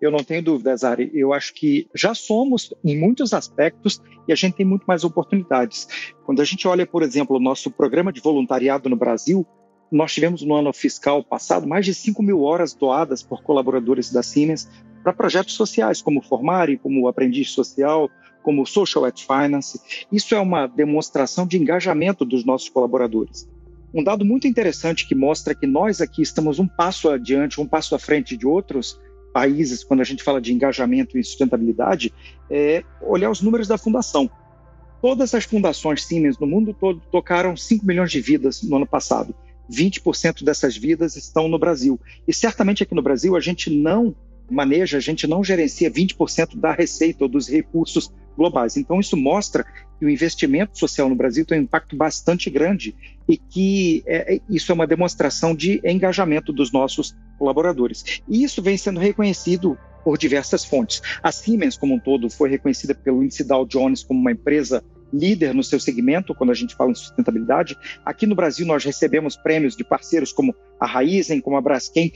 Eu 0.00 0.10
não 0.10 0.24
tenho 0.24 0.42
dúvidas, 0.42 0.82
Ari. 0.82 1.10
Eu 1.12 1.32
acho 1.32 1.52
que 1.52 1.86
já 1.94 2.14
somos 2.14 2.72
em 2.82 2.98
muitos 2.98 3.34
aspectos 3.34 4.00
e 4.26 4.32
a 4.32 4.36
gente 4.36 4.54
tem 4.54 4.64
muito 4.64 4.84
mais 4.84 5.04
oportunidades. 5.04 5.86
Quando 6.24 6.40
a 6.40 6.44
gente 6.44 6.66
olha, 6.66 6.86
por 6.86 7.02
exemplo, 7.02 7.36
o 7.36 7.40
nosso 7.40 7.70
programa 7.70 8.12
de 8.12 8.20
voluntariado 8.20 8.88
no 8.88 8.96
Brasil, 8.96 9.46
nós 9.92 10.12
tivemos 10.12 10.42
no 10.42 10.54
ano 10.54 10.72
fiscal 10.72 11.22
passado 11.22 11.66
mais 11.66 11.84
de 11.84 11.92
5 11.92 12.22
mil 12.22 12.42
horas 12.42 12.72
doadas 12.72 13.22
por 13.22 13.42
colaboradores 13.42 14.10
da 14.10 14.22
Siemens 14.22 14.70
para 15.02 15.12
projetos 15.12 15.54
sociais, 15.54 16.00
como 16.00 16.22
Formare, 16.22 16.78
como 16.78 17.08
Aprendiz 17.08 17.50
Social, 17.50 18.08
como 18.42 18.66
Social 18.66 19.04
at 19.04 19.20
Finance. 19.20 19.80
Isso 20.10 20.34
é 20.34 20.40
uma 20.40 20.66
demonstração 20.66 21.46
de 21.46 21.58
engajamento 21.58 22.24
dos 22.24 22.44
nossos 22.44 22.68
colaboradores. 22.68 23.48
Um 23.92 24.04
dado 24.04 24.24
muito 24.24 24.46
interessante 24.46 25.06
que 25.06 25.14
mostra 25.14 25.54
que 25.54 25.66
nós 25.66 26.00
aqui 26.00 26.22
estamos 26.22 26.58
um 26.58 26.68
passo 26.68 27.10
adiante, 27.10 27.60
um 27.60 27.66
passo 27.66 27.94
à 27.94 27.98
frente 27.98 28.36
de 28.36 28.46
outros, 28.46 29.00
países, 29.32 29.84
quando 29.84 30.00
a 30.00 30.04
gente 30.04 30.22
fala 30.22 30.40
de 30.40 30.52
engajamento 30.52 31.18
e 31.18 31.24
sustentabilidade, 31.24 32.12
é 32.50 32.84
olhar 33.00 33.30
os 33.30 33.40
números 33.40 33.68
da 33.68 33.78
fundação. 33.78 34.30
Todas 35.00 35.34
as 35.34 35.44
fundações 35.44 36.04
Siemens 36.04 36.38
no 36.38 36.46
mundo 36.46 36.74
todo 36.78 37.00
tocaram 37.10 37.56
5 37.56 37.86
milhões 37.86 38.10
de 38.10 38.20
vidas 38.20 38.62
no 38.62 38.76
ano 38.76 38.86
passado. 38.86 39.34
20% 39.70 40.44
dessas 40.44 40.76
vidas 40.76 41.16
estão 41.16 41.48
no 41.48 41.58
Brasil. 41.58 41.98
E 42.26 42.34
certamente 42.34 42.82
aqui 42.82 42.94
no 42.94 43.02
Brasil 43.02 43.36
a 43.36 43.40
gente 43.40 43.70
não 43.70 44.14
maneja, 44.50 44.98
a 44.98 45.00
gente 45.00 45.26
não 45.26 45.44
gerencia 45.44 45.90
20% 45.90 46.58
da 46.58 46.72
receita 46.72 47.24
ou 47.24 47.28
dos 47.28 47.48
recursos 47.48 48.12
globais. 48.36 48.76
Então, 48.76 49.00
isso 49.00 49.16
mostra 49.16 49.64
que 49.98 50.04
o 50.04 50.10
investimento 50.10 50.78
social 50.78 51.08
no 51.08 51.14
Brasil 51.14 51.44
tem 51.44 51.58
um 51.58 51.62
impacto 51.62 51.96
bastante 51.96 52.48
grande 52.48 52.94
e 53.28 53.36
que 53.36 54.02
é, 54.06 54.36
é, 54.36 54.40
isso 54.48 54.72
é 54.72 54.74
uma 54.74 54.86
demonstração 54.86 55.54
de 55.54 55.80
engajamento 55.84 56.52
dos 56.52 56.72
nossos 56.72 57.14
colaboradores. 57.38 58.22
E 58.28 58.42
isso 58.42 58.62
vem 58.62 58.76
sendo 58.76 58.98
reconhecido 58.98 59.78
por 60.04 60.16
diversas 60.16 60.64
fontes. 60.64 61.02
A 61.22 61.30
Siemens, 61.30 61.76
como 61.76 61.94
um 61.94 61.98
todo, 61.98 62.30
foi 62.30 62.48
reconhecida 62.48 62.94
pelo 62.94 63.22
índice 63.22 63.44
Dow 63.44 63.66
Jones 63.66 64.02
como 64.02 64.18
uma 64.18 64.32
empresa 64.32 64.82
líder 65.12 65.54
no 65.54 65.62
seu 65.62 65.80
segmento, 65.80 66.34
quando 66.34 66.50
a 66.50 66.54
gente 66.54 66.74
fala 66.74 66.92
em 66.92 66.94
sustentabilidade. 66.94 67.76
Aqui 68.04 68.26
no 68.26 68.34
Brasil, 68.34 68.66
nós 68.66 68.84
recebemos 68.84 69.36
prêmios 69.36 69.76
de 69.76 69.84
parceiros 69.84 70.32
como 70.32 70.54
a 70.78 70.86
Raizen, 70.86 71.40
como 71.40 71.56
a 71.56 71.60
Braskem, 71.60 72.12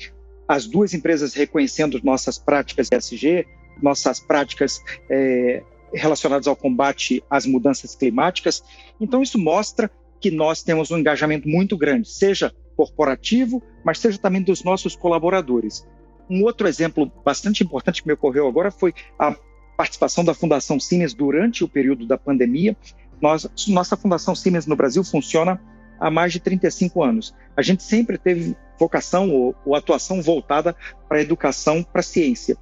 as 0.47 0.67
duas 0.67 0.95
empresas 0.95 1.35
reconhecendo 1.35 2.01
nossas 2.03 2.39
práticas 2.39 2.89
ESG, 2.91 3.47
nossas 3.83 4.21
práticas 4.21 4.81
é, 5.11 5.63
relacionadas 5.95 6.47
ao 6.47 6.57
combate 6.57 7.23
às 7.31 7.47
mudanças 7.47 7.95
climáticas. 7.95 8.63
Então, 9.01 9.23
isso 9.23 9.39
mostra 9.39 9.91
que 10.21 10.31
nós 10.31 10.63
temos 10.63 10.91
um 10.91 10.99
engajamento 10.99 11.49
muito 11.49 11.77
grande, 11.77 12.09
seja 12.09 12.53
corporativo, 12.77 13.63
mas 13.85 13.99
seja 13.99 14.19
também 14.19 14.43
dos 14.43 14.65
nossos 14.65 14.97
colaboradores. 14.97 15.87
Um 16.29 16.43
outro 16.43 16.67
exemplo 16.67 17.11
bastante 17.25 17.63
importante 17.63 18.03
que 18.03 18.09
me 18.09 18.15
ocorreu 18.15 18.49
agora 18.49 18.71
foi 18.71 18.95
a 19.19 19.37
participação 19.77 20.25
da 20.25 20.35
Fundação 20.35 20.81
Siemens 20.81 21.15
durante 21.15 21.63
o 21.63 21.69
período 21.69 22.07
da 22.07 22.17
pandemia. 22.17 22.77
Nós, 23.21 23.49
nossa 23.69 23.97
Fundação 23.97 24.35
Siemens 24.35 24.67
no 24.67 24.77
Brasil 24.77 25.05
funciona 25.05 25.61
há 26.01 26.11
mais 26.11 26.33
de 26.33 26.41
35 26.41 27.03
anos. 27.03 27.35
A 27.57 27.63
gente 27.63 27.83
sempre 27.83 28.19
teve 28.19 28.57
vocação 28.79 29.31
ou, 29.31 29.55
ou 29.65 29.75
atuação 29.75 30.23
voltada 30.23 30.75
para 31.09 31.19
a 31.19 31.23
educação, 31.23 31.83
para 31.83 32.01
a 32.01 32.05
ciência. 32.05 32.57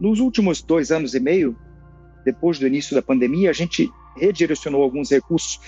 Nos 0.00 0.20
últimos 0.20 0.60
dois 0.62 0.90
anos 0.90 1.14
e 1.14 1.20
meio, 1.20 1.56
depois 2.26 2.58
do 2.58 2.66
início 2.66 2.94
da 2.94 3.00
pandemia, 3.00 3.50
a 3.50 3.52
gente 3.52 3.88
redirecionou 4.16 4.82
alguns 4.82 5.10
recursos 5.10 5.60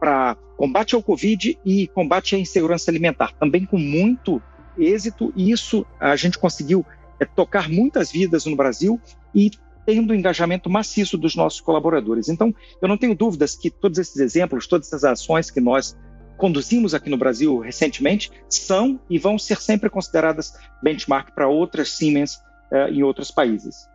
para 0.00 0.34
combate 0.56 0.94
ao 0.94 1.02
Covid 1.02 1.58
e 1.64 1.86
combate 1.88 2.34
à 2.34 2.38
insegurança 2.38 2.90
alimentar, 2.90 3.34
também 3.34 3.66
com 3.66 3.78
muito 3.78 4.42
êxito, 4.78 5.30
e 5.36 5.50
isso 5.50 5.86
a 6.00 6.16
gente 6.16 6.38
conseguiu 6.38 6.84
é, 7.20 7.26
tocar 7.26 7.68
muitas 7.68 8.10
vidas 8.10 8.46
no 8.46 8.56
Brasil 8.56 8.98
e 9.34 9.50
tendo 9.84 10.10
o 10.10 10.14
engajamento 10.14 10.70
maciço 10.70 11.18
dos 11.18 11.36
nossos 11.36 11.60
colaboradores. 11.60 12.28
Então, 12.28 12.52
eu 12.80 12.88
não 12.88 12.96
tenho 12.96 13.14
dúvidas 13.14 13.54
que 13.54 13.70
todos 13.70 13.98
esses 13.98 14.16
exemplos, 14.16 14.66
todas 14.66 14.88
essas 14.88 15.04
ações 15.04 15.50
que 15.50 15.60
nós 15.60 15.96
conduzimos 16.38 16.94
aqui 16.94 17.10
no 17.10 17.16
Brasil 17.16 17.58
recentemente 17.58 18.30
são 18.48 18.98
e 19.08 19.18
vão 19.18 19.38
ser 19.38 19.60
sempre 19.60 19.88
consideradas 19.88 20.54
benchmark 20.82 21.34
para 21.34 21.48
outras 21.48 21.90
Siemens 21.90 22.36
uh, 22.72 22.90
em 22.90 23.02
outros 23.02 23.30
países. 23.30 23.88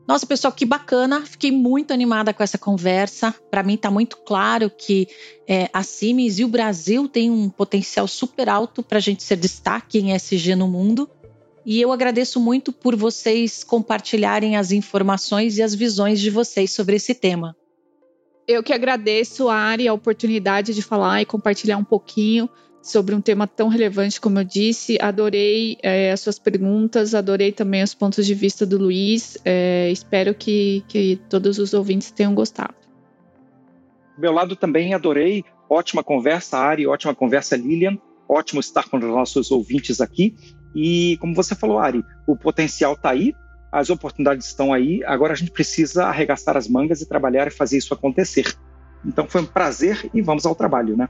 Nossa, 0.07 0.27
pessoal, 0.27 0.53
que 0.53 0.63
bacana. 0.63 1.25
Fiquei 1.25 1.51
muito 1.51 1.91
animada 1.91 2.31
com 2.35 2.43
essa 2.43 2.57
conversa. 2.57 3.33
Para 3.49 3.63
mim 3.63 3.73
está 3.73 3.89
muito 3.89 4.17
claro 4.17 4.69
que 4.69 5.07
é, 5.47 5.67
a 5.73 5.81
Siemens 5.81 6.37
e 6.37 6.45
o 6.45 6.47
Brasil 6.47 7.09
têm 7.09 7.31
um 7.31 7.49
potencial 7.49 8.07
super 8.07 8.47
alto 8.47 8.83
para 8.83 8.99
a 8.99 9.01
gente 9.01 9.23
ser 9.23 9.37
destaque 9.37 9.97
em 9.97 10.13
SG 10.13 10.55
no 10.55 10.67
mundo. 10.67 11.09
E 11.69 11.81
eu 11.81 11.91
agradeço 11.91 12.39
muito 12.39 12.71
por 12.71 12.95
vocês 12.95 13.61
compartilharem 13.61 14.55
as 14.55 14.71
informações 14.71 15.57
e 15.57 15.61
as 15.61 15.75
visões 15.75 16.17
de 16.21 16.29
vocês 16.29 16.71
sobre 16.71 16.95
esse 16.95 17.13
tema. 17.13 17.57
Eu 18.47 18.63
que 18.63 18.71
agradeço, 18.71 19.49
Ari, 19.49 19.85
a 19.85 19.93
oportunidade 19.93 20.73
de 20.73 20.81
falar 20.81 21.21
e 21.21 21.25
compartilhar 21.25 21.75
um 21.75 21.83
pouquinho 21.83 22.49
sobre 22.81 23.13
um 23.13 23.19
tema 23.19 23.45
tão 23.45 23.67
relevante 23.67 24.21
como 24.21 24.39
eu 24.39 24.45
disse. 24.45 24.97
Adorei 25.01 25.77
é, 25.83 26.13
as 26.13 26.21
suas 26.21 26.39
perguntas, 26.39 27.13
adorei 27.13 27.51
também 27.51 27.83
os 27.83 27.93
pontos 27.93 28.25
de 28.25 28.33
vista 28.33 28.65
do 28.65 28.77
Luiz. 28.77 29.37
É, 29.43 29.91
espero 29.91 30.33
que, 30.33 30.85
que 30.87 31.19
todos 31.29 31.59
os 31.59 31.73
ouvintes 31.73 32.11
tenham 32.11 32.33
gostado. 32.33 32.75
Do 34.15 34.21
meu 34.21 34.31
lado 34.31 34.55
também 34.55 34.93
adorei. 34.93 35.43
Ótima 35.69 36.01
conversa, 36.01 36.57
Ari, 36.57 36.87
ótima 36.87 37.13
conversa, 37.13 37.57
Lilian. 37.57 37.97
Ótimo 38.29 38.61
estar 38.61 38.87
com 38.87 38.95
os 38.95 39.03
nossos 39.03 39.51
ouvintes 39.51 39.99
aqui. 39.99 40.33
E 40.75 41.17
como 41.17 41.35
você 41.35 41.55
falou, 41.55 41.79
Ari, 41.79 42.03
o 42.25 42.35
potencial 42.35 42.93
está 42.93 43.11
aí, 43.11 43.35
as 43.71 43.89
oportunidades 43.89 44.47
estão 44.47 44.73
aí, 44.73 45.03
agora 45.05 45.33
a 45.33 45.35
gente 45.35 45.51
precisa 45.51 46.05
arregaçar 46.05 46.55
as 46.55 46.67
mangas 46.67 47.01
e 47.01 47.07
trabalhar 47.07 47.47
e 47.47 47.51
fazer 47.51 47.77
isso 47.77 47.93
acontecer. 47.93 48.55
Então 49.05 49.27
foi 49.27 49.41
um 49.41 49.45
prazer 49.45 50.09
e 50.13 50.21
vamos 50.21 50.45
ao 50.45 50.55
trabalho, 50.55 50.97
né? 50.97 51.09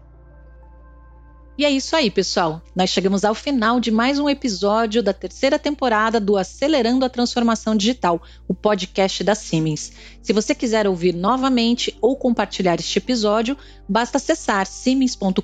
E 1.57 1.65
é 1.65 1.71
isso 1.71 1.95
aí, 1.95 2.11
pessoal. 2.11 2.61
Nós 2.75 2.91
chegamos 2.91 3.25
ao 3.25 3.33
final 3.33 3.79
de 3.79 3.89
mais 3.89 4.19
um 4.19 4.29
episódio 4.29 5.01
da 5.01 5.11
terceira 5.11 5.57
temporada 5.57 6.19
do 6.19 6.37
Acelerando 6.37 7.03
a 7.03 7.09
Transformação 7.09 7.75
Digital, 7.75 8.21
o 8.47 8.53
podcast 8.53 9.23
da 9.23 9.33
Siemens. 9.33 9.91
Se 10.21 10.31
você 10.33 10.53
quiser 10.53 10.87
ouvir 10.87 11.15
novamente 11.15 11.97
ou 11.99 12.15
compartilhar 12.15 12.79
este 12.79 12.99
episódio, 12.99 13.57
basta 13.89 14.17
acessar 14.17 14.67
siemens.com.br 14.67 15.41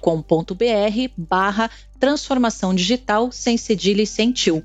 barra 1.17 1.71
transformação 1.99 2.76
digital 2.76 3.32
sem 3.32 3.58
cedilha 3.58 4.04
e 4.04 4.08
sem 4.08 4.32
tio. 4.32 4.63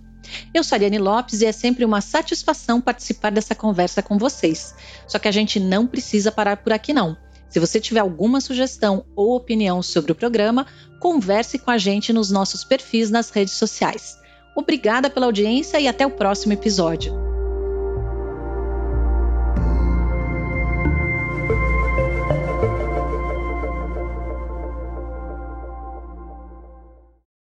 Eu 0.52 0.62
sou 0.62 0.76
a 0.76 0.78
Ariane 0.78 0.98
Lopes 0.98 1.40
e 1.40 1.46
é 1.46 1.52
sempre 1.52 1.82
uma 1.82 2.02
satisfação 2.02 2.78
participar 2.78 3.32
dessa 3.32 3.54
conversa 3.54 4.02
com 4.02 4.18
vocês. 4.18 4.74
Só 5.06 5.18
que 5.18 5.28
a 5.28 5.32
gente 5.32 5.58
não 5.58 5.86
precisa 5.86 6.30
parar 6.30 6.58
por 6.58 6.74
aqui 6.74 6.92
não. 6.92 7.16
Se 7.48 7.58
você 7.58 7.80
tiver 7.80 8.00
alguma 8.00 8.40
sugestão 8.40 9.04
ou 9.16 9.34
opinião 9.34 9.82
sobre 9.82 10.12
o 10.12 10.14
programa, 10.14 10.66
converse 11.00 11.58
com 11.58 11.70
a 11.70 11.78
gente 11.78 12.12
nos 12.12 12.30
nossos 12.30 12.64
perfis 12.64 13.10
nas 13.10 13.30
redes 13.30 13.54
sociais. 13.54 14.18
Obrigada 14.54 15.08
pela 15.08 15.26
audiência 15.26 15.80
e 15.80 15.88
até 15.88 16.06
o 16.06 16.10
próximo 16.10 16.52
episódio. 16.52 17.27